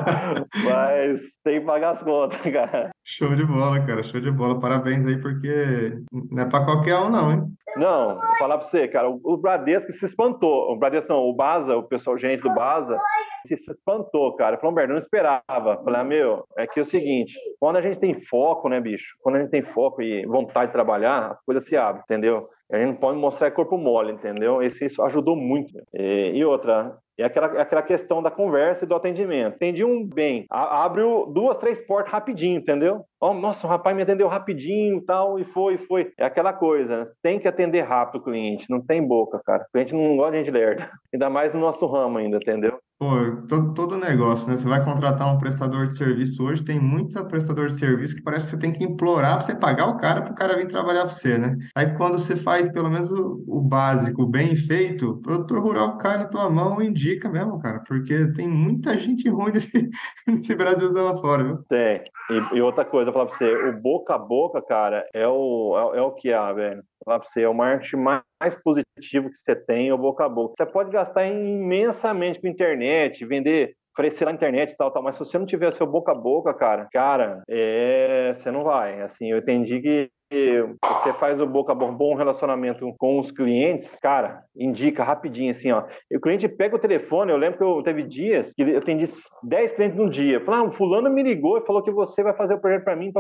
Mas 0.64 1.22
tem 1.44 1.60
que 1.60 1.66
pagar 1.66 1.92
as 1.92 2.04
contas, 2.04 2.40
cara. 2.40 2.90
Show 3.04 3.36
de 3.36 3.46
bola, 3.46 3.86
cara, 3.86 4.04
show 4.04 4.20
de 4.20 4.32
bola. 4.32 4.60
Parabéns 4.60 5.06
aí 5.06 5.20
porque 5.20 6.00
não 6.32 6.44
é 6.44 6.46
para 6.46 6.66
qualquer 6.66 6.98
um, 6.98 7.10
não, 7.10 7.32
hein? 7.32 7.44
Não, 7.76 8.16
vou 8.16 8.36
falar 8.40 8.58
para 8.58 8.68
você, 8.68 8.88
cara, 8.88 9.10
o 9.10 9.38
Bradesco 9.38 9.92
se 9.92 10.06
espantou. 10.06 10.72
O 10.72 10.78
Bradesco 10.78 11.12
não, 11.12 11.24
o 11.24 11.34
Baza, 11.34 11.76
o 11.76 11.84
pessoal, 11.84 12.18
gente 12.18 12.42
do 12.42 12.54
Baza, 12.54 12.98
se 13.46 13.54
espantou, 13.54 14.34
cara. 14.36 14.58
Falou, 14.58 14.72
Humberto, 14.72 14.94
não 14.94 15.00
esperava. 15.00 15.82
Falei, 15.84 16.02
ah, 16.02 16.04
meu, 16.04 16.46
é 16.58 16.66
que 16.66 16.80
é 16.80 16.82
o 16.82 16.86
seguinte, 16.86 17.38
quando 17.60 17.76
a 17.76 17.82
gente 17.82 18.00
tem 18.00 18.14
foco, 18.14 18.70
né, 18.70 18.80
bicho? 18.80 19.16
Quando 19.22 19.36
a 19.36 19.40
gente 19.40 19.52
tem 19.52 19.62
foco 19.62 20.02
e 20.02 20.26
vontade 20.26 20.68
de 20.68 20.74
trabalhar, 20.74 21.32
as 21.32 21.42
coisas 21.42 21.66
se 21.66 21.76
abrem, 21.76 22.04
entendeu? 22.04 22.50
A 22.72 22.78
gente 22.78 22.88
não 22.88 22.96
pode 22.96 23.18
mostrar 23.18 23.52
corpo 23.52 23.78
mole, 23.78 24.12
entendeu? 24.12 24.62
Esse, 24.62 24.86
isso 24.86 25.02
ajudou 25.04 25.36
muito. 25.36 25.72
E, 25.94 26.32
e 26.36 26.46
outra, 26.46 26.98
é 27.18 27.24
aquela, 27.24 27.58
é 27.58 27.62
aquela 27.62 27.82
questão 27.82 28.22
da 28.22 28.30
conversa 28.30 28.84
e 28.84 28.88
do 28.88 28.96
atendimento. 28.96 29.56
Entendi 29.56 29.84
um 29.86 30.06
bem, 30.06 30.46
abre 30.50 31.02
duas, 31.32 31.58
três 31.58 31.80
portas 31.86 32.12
rapidinho, 32.12 32.60
entendeu? 32.60 33.06
Oh, 33.22 33.34
nossa, 33.34 33.66
o 33.66 33.70
rapaz 33.70 33.96
me 33.96 34.02
atendeu 34.02 34.28
rapidinho 34.28 35.02
tal, 35.02 35.40
e 35.40 35.46
foi, 35.46 35.78
foi. 35.78 36.12
É 36.18 36.26
aquela 36.26 36.52
coisa, 36.52 37.12
tem 37.24 37.40
que 37.40 37.48
atender 37.48 37.82
rápido 37.82 38.22
o 38.22 38.24
cliente, 38.24 38.70
não 38.70 38.82
tem 38.82 39.02
boca, 39.02 39.40
cara. 39.46 39.64
O 39.64 39.72
cliente 39.72 39.94
não 39.94 40.18
gosta 40.18 40.34
de 40.34 40.40
gente 40.40 40.52
lerda, 40.52 40.90
ainda 41.14 41.30
mais 41.30 41.54
no 41.54 41.60
nosso 41.60 41.86
ramo 41.86 42.18
ainda, 42.18 42.38
entendeu? 42.38 42.78
Pô, 42.98 43.10
todo, 43.50 43.74
todo 43.74 43.98
negócio, 43.98 44.50
né? 44.50 44.56
Você 44.56 44.66
vai 44.66 44.82
contratar 44.82 45.28
um 45.34 45.38
prestador 45.38 45.86
de 45.86 45.98
serviço 45.98 46.42
hoje, 46.42 46.64
tem 46.64 46.80
muita 46.80 47.26
prestador 47.26 47.68
de 47.68 47.78
serviço 47.78 48.16
que 48.16 48.24
parece 48.24 48.46
que 48.46 48.52
você 48.52 48.58
tem 48.60 48.72
que 48.72 48.86
implorar 48.86 49.34
para 49.34 49.42
você 49.42 49.54
pagar 49.54 49.88
o 49.88 49.98
cara 49.98 50.22
para 50.22 50.32
o 50.32 50.36
cara 50.36 50.56
vir 50.56 50.70
trabalhar 50.70 51.02
para 51.02 51.10
você, 51.10 51.38
né? 51.38 51.58
Aí 51.76 51.94
quando 51.98 52.18
você 52.18 52.38
faz 52.38 52.72
pelo 52.72 52.90
menos 52.90 53.12
o, 53.12 53.44
o 53.48 53.60
básico 53.60 54.26
bem 54.26 54.56
feito, 54.56 55.12
o 55.12 55.22
produtor 55.22 55.62
rural 55.62 55.98
cai 55.98 56.20
na 56.20 56.28
tua 56.28 56.50
mão 56.50 56.82
e 56.82 56.88
indica 56.88 57.28
mesmo, 57.28 57.60
cara, 57.60 57.84
porque 57.86 58.32
tem 58.32 58.48
muita 58.48 58.98
gente 58.98 59.28
ruim 59.28 59.52
nesse, 59.52 59.90
nesse 60.26 60.56
Brasilzão 60.56 61.04
lá 61.04 61.18
fora, 61.18 61.44
viu? 61.44 61.58
Tem. 61.68 62.02
E, 62.30 62.58
e 62.58 62.62
outra 62.62 62.86
coisa, 62.86 63.10
eu 63.10 63.14
falar 63.14 63.26
para 63.26 63.36
você, 63.36 63.70
o 63.70 63.82
boca 63.82 64.16
a 64.16 64.18
boca, 64.18 64.62
cara, 64.62 65.06
é 65.14 65.28
o, 65.28 65.92
é, 65.94 65.98
é 65.98 66.02
o 66.02 66.12
que 66.12 66.32
há, 66.32 66.54
velho. 66.54 66.82
Falar 67.06 67.20
para 67.20 67.30
você, 67.30 67.44
é 67.44 67.50
o 67.50 67.54
marketing 67.54 67.98
mais 67.98 68.62
positivo 68.64 69.30
que 69.30 69.38
você 69.38 69.56
tem 69.56 69.90
é 69.90 69.94
o 69.94 69.98
boca 69.98 70.26
a 70.26 70.30
boca. 70.30 70.56
Você 70.58 70.66
pode 70.66 70.92
gastar 70.92 71.26
imensamente 71.28 72.42
com 72.42 72.48
internet, 72.48 73.24
vender 73.26 73.76
oferecer 73.98 74.26
na 74.26 74.34
internet 74.34 74.72
e 74.72 74.76
tal, 74.76 74.92
tal, 74.92 75.02
mas 75.02 75.16
se 75.16 75.20
você 75.20 75.40
não 75.40 75.46
tiver 75.46 75.72
seu 75.72 75.88
boca 75.88 76.12
a 76.12 76.16
boca, 76.16 76.54
cara, 76.54 76.86
cara, 76.92 77.42
é, 77.50 78.34
você 78.34 78.52
não 78.52 78.64
vai. 78.64 79.02
Assim, 79.02 79.32
eu 79.32 79.38
entendi 79.38 79.80
que 79.80 80.10
você 80.30 81.14
faz 81.14 81.40
o 81.40 81.46
boca 81.46 81.72
a 81.72 81.76
boca, 81.76 81.92
bom 81.94 82.16
relacionamento 82.16 82.94
com 82.98 83.20
os 83.20 83.32
clientes, 83.32 83.98
cara, 84.00 84.44
indica 84.58 85.04
rapidinho 85.04 85.52
assim, 85.52 85.72
ó. 85.72 85.84
O 86.12 86.20
cliente 86.20 86.48
pega 86.48 86.76
o 86.76 86.80
telefone, 86.80 87.32
eu 87.32 87.38
lembro 87.38 87.58
que 87.58 87.64
eu 87.64 87.84
teve 87.84 88.04
dias 88.04 88.54
que 88.54 88.64
eu 88.64 88.78
atendi 88.78 89.08
10 89.44 89.72
clientes 89.74 89.98
num 89.98 90.10
dia. 90.10 90.40
Falei, 90.42 90.68
ah, 90.68 90.72
fulano 90.72 91.10
me 91.10 91.24
ligou 91.24 91.58
e 91.58 91.66
falou 91.66 91.84
que 91.84 91.92
você 91.92 92.24
vai 92.24 92.34
fazer 92.34 92.56
o 92.56 92.60
projeto 92.60 92.84
para 92.84 92.96
mim, 92.96 93.12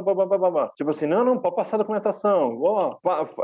Tipo 0.75 0.89
assim, 0.89 1.05
não, 1.05 1.23
não, 1.23 1.37
pode 1.37 1.55
passar 1.55 1.77
a 1.77 1.79
documentação. 1.79 2.59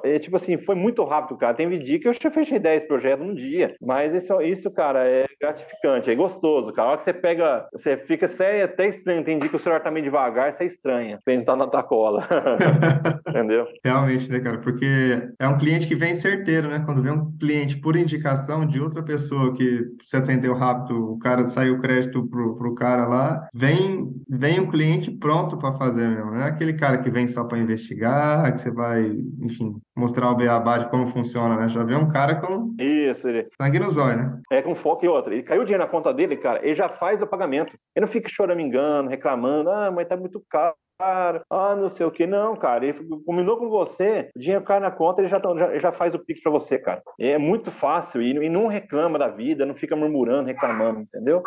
É, 0.04 0.20
tipo 0.20 0.36
assim, 0.36 0.58
foi 0.58 0.76
muito 0.76 1.04
rápido, 1.04 1.38
cara. 1.38 1.54
Tem 1.54 1.70
dia 1.80 2.00
que 2.00 2.08
eu 2.08 2.14
já 2.14 2.32
fechei 2.32 2.60
10 2.60 2.86
projetos 2.86 3.26
num 3.26 3.34
dia. 3.34 3.76
Mas 3.82 4.14
isso, 4.14 4.42
isso, 4.42 4.72
cara, 4.72 5.08
é 5.08 5.26
gratificante, 5.40 6.10
é 6.10 6.16
gostoso, 6.16 6.74
cara. 6.74 6.88
A 6.88 6.92
hora 6.92 6.98
que 6.98 7.04
você 7.04 7.14
pega, 7.14 7.68
você 7.72 7.98
fica, 7.98 8.28
você 8.28 8.44
é 8.44 8.64
até 8.64 8.88
estranho, 8.88 9.24
tem 9.24 9.40
dia 9.40 9.50
que 9.50 9.56
o 9.56 9.60
celular 9.60 9.82
tá 9.82 9.92
meio 9.92 10.04
devagar, 10.04 10.54
você 10.54 10.64
é 10.64 10.68
estranha, 10.68 11.20
pra 11.24 11.42
tá 11.44 11.56
na 11.56 11.68
tua 11.68 11.84
cola. 11.84 12.28
Entendeu? 13.28 13.61
Realmente, 13.84 14.30
né, 14.30 14.40
cara? 14.40 14.60
Porque 14.60 15.30
é 15.40 15.48
um 15.48 15.58
cliente 15.58 15.88
que 15.88 15.96
vem 15.96 16.16
certeiro, 16.16 16.70
né? 16.70 16.84
Quando 16.86 17.02
vem 17.02 17.12
um 17.12 17.32
cliente 17.38 17.78
por 17.78 17.96
indicação 17.96 18.66
de 18.66 18.80
outra 18.80 19.04
pessoa 19.04 19.54
que 19.54 19.86
você 20.06 20.18
atendeu 20.18 20.54
rápido, 20.54 21.14
o 21.14 21.20
cara 21.20 21.46
saiu 21.46 21.76
o 21.76 21.82
crédito 21.82 22.28
pro, 22.28 22.56
pro 22.56 22.76
cara 22.76 23.08
lá, 23.08 23.48
vem, 23.54 24.12
vem 24.30 24.60
um 24.60 24.70
cliente 24.70 25.12
pronto 25.12 25.58
para 25.58 25.72
fazer 25.74 26.08
mesmo. 26.08 26.32
Não 26.32 26.42
é 26.42 26.48
aquele 26.48 26.74
cara 26.74 26.98
que 26.98 27.10
vem 27.10 27.28
só 27.28 27.44
para 27.44 27.60
investigar, 27.60 28.54
que 28.54 28.62
você 28.62 28.72
vai, 28.72 29.04
enfim, 29.42 29.76
mostrar 29.96 30.30
o 30.30 30.36
beabá 30.36 30.78
de 30.78 30.90
como 30.90 31.08
funciona, 31.08 31.56
né? 31.56 31.70
Já 31.70 31.84
vê 31.84 31.96
um 31.96 32.08
cara 32.08 32.36
com. 32.36 32.74
Isso, 32.80 33.28
ele. 33.28 33.48
Sangue 33.62 33.80
no 33.80 33.90
zóio, 33.90 34.18
né? 34.18 34.42
É 34.52 34.62
com 34.62 34.76
foco 34.76 35.06
e 35.06 35.08
outra. 35.08 35.34
Ele 35.34 35.44
caiu 35.44 35.62
o 35.62 35.66
dinheiro 35.66 35.84
na 35.84 35.90
conta 35.90 36.14
dele, 36.14 36.38
cara, 36.38 36.60
ele 36.64 36.76
já 36.76 36.90
faz 36.90 37.22
o 37.22 37.28
pagamento. 37.28 37.74
Ele 37.96 38.06
não 38.06 38.12
fica 38.12 38.30
choramingando, 38.30 39.10
reclamando, 39.10 39.70
ah, 39.70 39.92
mas 39.92 40.08
tá 40.08 40.16
muito 40.16 40.42
caro 40.50 40.76
cara, 41.02 41.44
ah, 41.50 41.76
não 41.76 41.90
sei 41.90 42.06
o 42.06 42.12
que. 42.12 42.28
Não, 42.28 42.56
cara, 42.56 42.86
ele 42.86 43.00
combinou 43.26 43.58
com 43.58 43.70
você, 43.70 44.30
o 44.36 44.40
dinheiro 44.40 44.64
cai 44.64 44.80
na 44.80 44.92
conta, 44.92 45.22
ele 45.22 45.30
já, 45.30 45.42
já, 45.58 45.80
já 45.80 45.92
faz 45.92 46.14
o 46.14 46.20
Pix 46.20 46.42
para 46.42 46.52
você, 46.52 46.78
cara. 46.78 47.02
É 47.20 47.38
muito 47.38 47.72
fácil 47.72 48.22
e, 48.22 48.32
e, 48.32 48.50
não 48.50 48.68
reclama 48.68 49.18
da 49.18 49.28
vida, 49.28 49.66
não 49.66 49.74
fica 49.74 49.96
murmurando, 49.96 50.48
reclamando, 50.48 51.02
entendeu? 51.02 51.42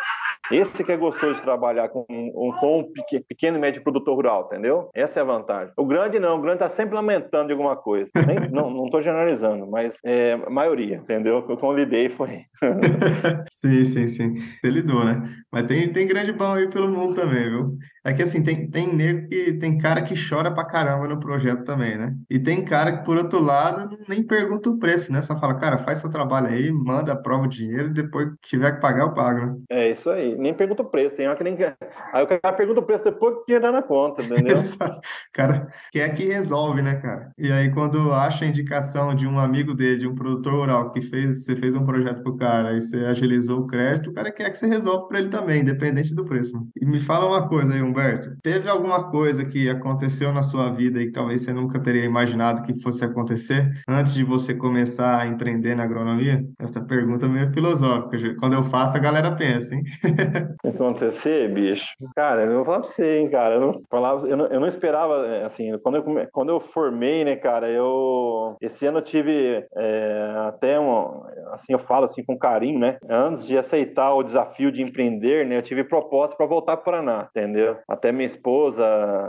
Esse 0.50 0.82
que 0.82 0.92
é 0.92 0.96
gostoso 0.96 1.34
de 1.34 1.42
trabalhar 1.42 1.88
com 1.88 2.04
um, 2.10 2.52
com 2.58 2.80
um 2.80 2.92
pequeno 3.28 3.56
e 3.56 3.60
médio 3.60 3.82
produtor 3.82 4.16
rural, 4.16 4.48
entendeu? 4.50 4.90
Essa 4.94 5.20
é 5.20 5.22
a 5.22 5.26
vantagem. 5.26 5.72
O 5.76 5.86
grande 5.86 6.18
não, 6.18 6.38
o 6.38 6.42
grande 6.42 6.58
tá 6.58 6.68
sempre 6.68 6.94
lamentando 6.94 7.46
de 7.46 7.52
alguma 7.52 7.76
coisa. 7.76 8.10
Nem, 8.26 8.36
não, 8.50 8.70
não 8.70 8.90
tô 8.90 9.00
generalizando, 9.00 9.66
mas 9.66 9.98
é, 10.04 10.36
maioria, 10.50 10.96
entendeu? 10.96 11.38
O 11.38 11.56
que 11.56 11.64
eu 11.64 11.72
lidei 11.72 12.08
foi. 12.10 12.42
sim, 13.50 13.84
sim, 13.84 14.08
sim. 14.08 14.34
Você 14.36 14.68
lidou, 14.68 15.04
né? 15.04 15.22
Mas 15.50 15.66
tem, 15.66 15.92
tem 15.92 16.06
grande 16.06 16.32
pão 16.32 16.54
aí 16.54 16.68
pelo 16.68 16.88
mundo 16.88 17.14
também, 17.14 17.48
viu? 17.48 17.78
É 18.04 18.12
que 18.12 18.22
assim, 18.22 18.42
tem, 18.42 18.68
tem 18.68 18.94
nego 18.94 19.26
que 19.28 19.54
tem 19.54 19.78
cara 19.78 20.02
que 20.02 20.14
chora 20.14 20.52
pra 20.52 20.66
caramba 20.66 21.08
no 21.08 21.18
projeto 21.18 21.64
também, 21.64 21.96
né? 21.96 22.14
E 22.28 22.38
tem 22.38 22.62
cara 22.62 22.98
que, 22.98 23.04
por 23.04 23.16
outro 23.16 23.42
lado, 23.42 23.98
nem 24.06 24.22
pergunta 24.22 24.68
o 24.68 24.78
preço, 24.78 25.10
né? 25.10 25.22
Só 25.22 25.38
fala, 25.38 25.54
cara, 25.54 25.78
faz 25.78 26.00
seu 26.00 26.10
trabalho 26.10 26.48
aí, 26.48 26.70
manda 26.70 27.12
a 27.12 27.16
prova 27.16 27.44
o 27.44 27.48
dinheiro, 27.48 27.92
depois 27.92 28.28
que 28.42 28.50
tiver 28.50 28.72
que 28.72 28.80
pagar, 28.82 29.04
eu 29.04 29.14
pago, 29.14 29.46
né? 29.46 29.56
É 29.70 29.90
isso 29.90 30.10
aí, 30.10 30.36
nem 30.36 30.52
pergunta 30.52 30.82
o 30.82 30.86
preço, 30.86 31.16
tem 31.16 31.26
uma 31.26 31.34
que 31.34 31.44
nem 31.44 31.56
quer. 31.56 31.76
Aí 32.12 32.22
o 32.22 32.26
cara 32.26 32.52
pergunta 32.54 32.80
o 32.80 32.82
preço 32.82 33.04
depois 33.04 33.36
que 33.38 33.54
tirar 33.54 33.72
na 33.72 33.82
conta, 33.82 34.22
entendeu? 34.22 34.58
cara, 35.32 35.68
quer 35.90 36.14
que 36.14 36.26
resolve, 36.26 36.82
né, 36.82 36.96
cara? 36.96 37.32
E 37.38 37.50
aí, 37.50 37.72
quando 37.72 38.12
acha 38.12 38.44
a 38.44 38.48
indicação 38.48 39.14
de 39.14 39.26
um 39.26 39.38
amigo 39.38 39.74
dele, 39.74 40.00
de 40.00 40.06
um 40.06 40.14
produtor 40.14 40.52
rural, 40.52 40.90
que 40.90 41.00
fez, 41.00 41.44
você 41.44 41.56
fez 41.56 41.74
um 41.74 41.86
projeto 41.86 42.22
pro 42.22 42.36
cara 42.36 42.76
e 42.76 42.82
você 42.82 42.98
agilizou 42.98 43.60
o 43.60 43.66
crédito, 43.66 44.10
o 44.10 44.12
cara 44.12 44.30
quer 44.30 44.50
que 44.50 44.58
você 44.58 44.66
resolva 44.66 45.08
para 45.08 45.20
ele 45.20 45.30
também, 45.30 45.62
independente 45.62 46.14
do 46.14 46.24
preço. 46.26 46.54
Né? 46.54 46.66
E 46.82 46.84
me 46.84 47.00
fala 47.00 47.26
uma 47.26 47.48
coisa 47.48 47.72
aí, 47.72 47.82
um 47.82 47.93
Humberto, 47.94 48.36
teve 48.42 48.68
alguma 48.68 49.08
coisa 49.10 49.44
que 49.44 49.70
aconteceu 49.70 50.32
na 50.32 50.42
sua 50.42 50.68
vida 50.70 51.00
e 51.00 51.12
talvez 51.12 51.42
você 51.42 51.52
nunca 51.52 51.78
teria 51.78 52.04
imaginado 52.04 52.62
que 52.62 52.82
fosse 52.82 53.04
acontecer 53.04 53.70
antes 53.88 54.14
de 54.14 54.24
você 54.24 54.52
começar 54.52 55.20
a 55.20 55.26
empreender 55.26 55.76
na 55.76 55.84
agronomia? 55.84 56.44
Essa 56.58 56.80
pergunta 56.80 57.26
é 57.26 57.28
meio 57.28 57.52
filosófica. 57.52 58.34
Quando 58.40 58.54
eu 58.54 58.64
faço, 58.64 58.96
a 58.96 59.00
galera 59.00 59.30
pensa, 59.36 59.74
hein? 59.74 59.84
acontecer, 60.64 61.52
bicho? 61.52 61.94
Cara, 62.16 62.42
eu 62.42 62.56
vou 62.56 62.64
falar 62.64 62.80
pra 62.80 62.88
você, 62.88 63.18
hein, 63.18 63.30
cara. 63.30 63.54
Eu 63.54 63.60
não, 63.60 63.82
falava, 63.88 64.26
eu 64.26 64.36
não, 64.36 64.46
eu 64.46 64.58
não 64.58 64.66
esperava, 64.66 65.26
é, 65.26 65.44
assim, 65.44 65.78
quando 65.78 65.96
eu, 65.96 66.28
quando 66.32 66.48
eu 66.48 66.60
formei, 66.60 67.24
né, 67.24 67.36
cara, 67.36 67.68
eu... 67.68 68.56
Esse 68.60 68.86
ano 68.86 68.98
eu 68.98 69.02
tive 69.02 69.64
é, 69.76 70.34
até 70.48 70.80
um... 70.80 71.22
Assim, 71.52 71.72
eu 71.72 71.78
falo 71.78 72.06
assim 72.06 72.24
com 72.24 72.36
carinho, 72.36 72.78
né? 72.78 72.98
Antes 73.08 73.46
de 73.46 73.56
aceitar 73.56 74.12
o 74.14 74.22
desafio 74.22 74.72
de 74.72 74.82
empreender, 74.82 75.46
né, 75.46 75.56
eu 75.56 75.62
tive 75.62 75.84
proposta 75.84 76.36
para 76.36 76.46
voltar 76.46 76.76
para 76.76 76.94
Paraná, 76.94 77.28
entendeu? 77.30 77.76
Até 77.88 78.12
minha 78.12 78.26
esposa, 78.26 78.84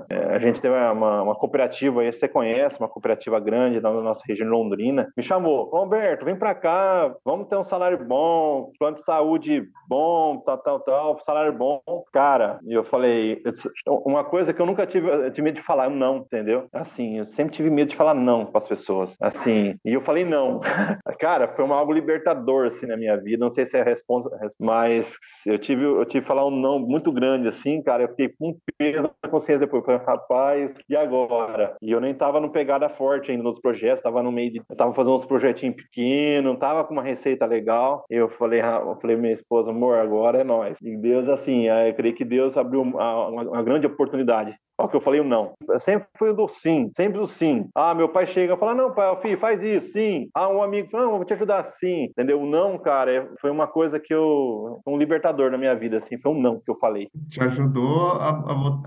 é, 0.09 0.35
a 0.35 0.39
gente 0.39 0.61
tem 0.61 0.71
uma, 0.71 1.21
uma, 1.21 1.35
cooperativa 1.35 2.01
aí, 2.01 2.11
você 2.11 2.27
conhece, 2.27 2.79
uma 2.79 2.87
cooperativa 2.87 3.39
grande 3.39 3.81
na 3.81 3.91
nossa 3.91 4.21
região 4.27 4.47
de 4.47 4.51
Londrina, 4.51 5.11
me 5.15 5.23
chamou, 5.23 5.69
Roberto, 5.69 6.25
vem 6.25 6.35
para 6.35 6.55
cá, 6.55 7.13
vamos 7.23 7.47
ter 7.47 7.57
um 7.57 7.63
salário 7.63 8.03
bom, 8.05 8.71
plano 8.79 8.95
de 8.95 9.03
saúde 9.03 9.67
bom, 9.87 10.41
tal, 10.45 10.57
tal, 10.59 10.79
tal, 10.79 11.19
salário 11.21 11.53
bom. 11.53 11.81
Cara, 12.11 12.59
e 12.65 12.73
eu 12.73 12.83
falei, 12.83 13.41
uma 13.87 14.23
coisa 14.23 14.53
que 14.53 14.61
eu 14.61 14.65
nunca 14.65 14.85
tive, 14.85 15.07
eu 15.07 15.31
tive 15.31 15.43
medo 15.43 15.55
de 15.55 15.65
falar 15.65 15.89
não, 15.89 16.17
entendeu? 16.17 16.67
Assim, 16.73 17.19
eu 17.19 17.25
sempre 17.25 17.53
tive 17.53 17.69
medo 17.69 17.89
de 17.89 17.95
falar 17.95 18.13
não 18.13 18.45
para 18.45 18.59
as 18.59 18.67
pessoas, 18.67 19.15
assim, 19.21 19.75
e 19.85 19.93
eu 19.93 20.01
falei 20.01 20.25
não. 20.25 20.61
Cara, 21.19 21.47
foi 21.47 21.65
uma, 21.65 21.75
algo 21.75 21.93
libertador, 21.93 22.67
assim, 22.67 22.85
na 22.85 22.97
minha 22.97 23.17
vida, 23.17 23.43
não 23.43 23.51
sei 23.51 23.65
se 23.65 23.77
é 23.77 23.81
a 23.81 23.85
resposta, 23.85 24.29
mas 24.59 25.17
eu 25.45 25.57
tive, 25.57 25.83
eu 25.83 26.05
tive 26.05 26.21
que 26.21 26.27
falar 26.27 26.45
um 26.45 26.51
não 26.51 26.79
muito 26.79 27.11
grande, 27.11 27.47
assim, 27.47 27.81
cara, 27.81 28.03
eu 28.03 28.09
fiquei 28.09 28.29
com 28.29 28.57
peso 28.77 29.09
na 29.23 29.29
consciência 29.29 29.59
depois. 29.59 29.85
Falei, 29.85 30.01
rapaz, 30.05 30.75
e 30.89 30.95
agora? 30.95 31.75
E 31.81 31.91
eu 31.91 32.01
nem 32.01 32.13
tava 32.13 32.39
no 32.39 32.51
pegada 32.51 32.89
forte 32.89 33.31
ainda 33.31 33.43
nos 33.43 33.59
projetos, 33.59 34.01
tava 34.01 34.23
no 34.23 34.31
meio 34.31 34.51
de. 34.51 34.61
Eu 34.69 34.75
tava 34.75 34.93
fazendo 34.93 35.15
uns 35.15 35.25
projetinhos 35.25 35.75
pequenos, 35.75 36.57
tava 36.57 36.83
com 36.83 36.93
uma 36.93 37.03
receita 37.03 37.45
legal. 37.45 38.05
Eu 38.09 38.29
falei, 38.29 38.61
eu 38.61 38.95
falei, 39.01 39.15
minha 39.15 39.33
esposa, 39.33 39.71
amor, 39.71 39.97
agora 39.97 40.41
é 40.41 40.43
nós. 40.43 40.79
E 40.81 40.97
Deus, 40.97 41.29
assim, 41.29 41.67
eu 41.67 41.93
creio 41.93 42.15
que 42.15 42.25
Deus 42.25 42.57
abriu 42.57 42.81
uma, 42.81 43.27
uma, 43.27 43.41
uma 43.43 43.63
grande 43.63 43.87
oportunidade 43.87 44.55
Olha 44.77 44.89
que 44.89 44.97
eu 44.97 45.01
falei 45.01 45.21
o 45.21 45.23
não. 45.23 45.53
Eu 45.69 45.79
sempre 45.79 46.07
fui 46.17 46.33
do 46.33 46.47
sim, 46.49 46.91
sempre 46.95 47.19
do 47.19 47.27
sim. 47.27 47.69
Ah, 47.73 47.93
meu 47.93 48.09
pai 48.09 48.27
chega 48.27 48.53
e 48.53 48.57
fala, 48.57 48.75
não, 48.75 48.93
pai, 48.93 49.15
filho, 49.21 49.37
faz 49.37 49.61
isso, 49.63 49.93
sim. 49.93 50.27
Ah, 50.33 50.49
um 50.49 50.61
amigo 50.61 50.89
fala, 50.89 51.05
não, 51.05 51.11
vou 51.11 51.25
te 51.25 51.33
ajudar, 51.33 51.65
sim. 51.79 52.05
Entendeu? 52.05 52.41
O 52.41 52.45
não, 52.45 52.77
cara, 52.77 53.11
é, 53.11 53.27
foi 53.39 53.49
uma 53.49 53.67
coisa 53.67 53.99
que 53.99 54.13
eu... 54.13 54.81
um 54.85 54.97
libertador 54.97 55.49
na 55.49 55.57
minha 55.57 55.73
vida, 55.75 55.97
assim, 55.97 56.17
foi 56.17 56.31
um 56.33 56.41
não 56.41 56.59
que 56.59 56.69
eu 56.69 56.77
falei. 56.77 57.07
Te 57.29 57.41
ajudou 57.41 58.11
a, 58.13 58.29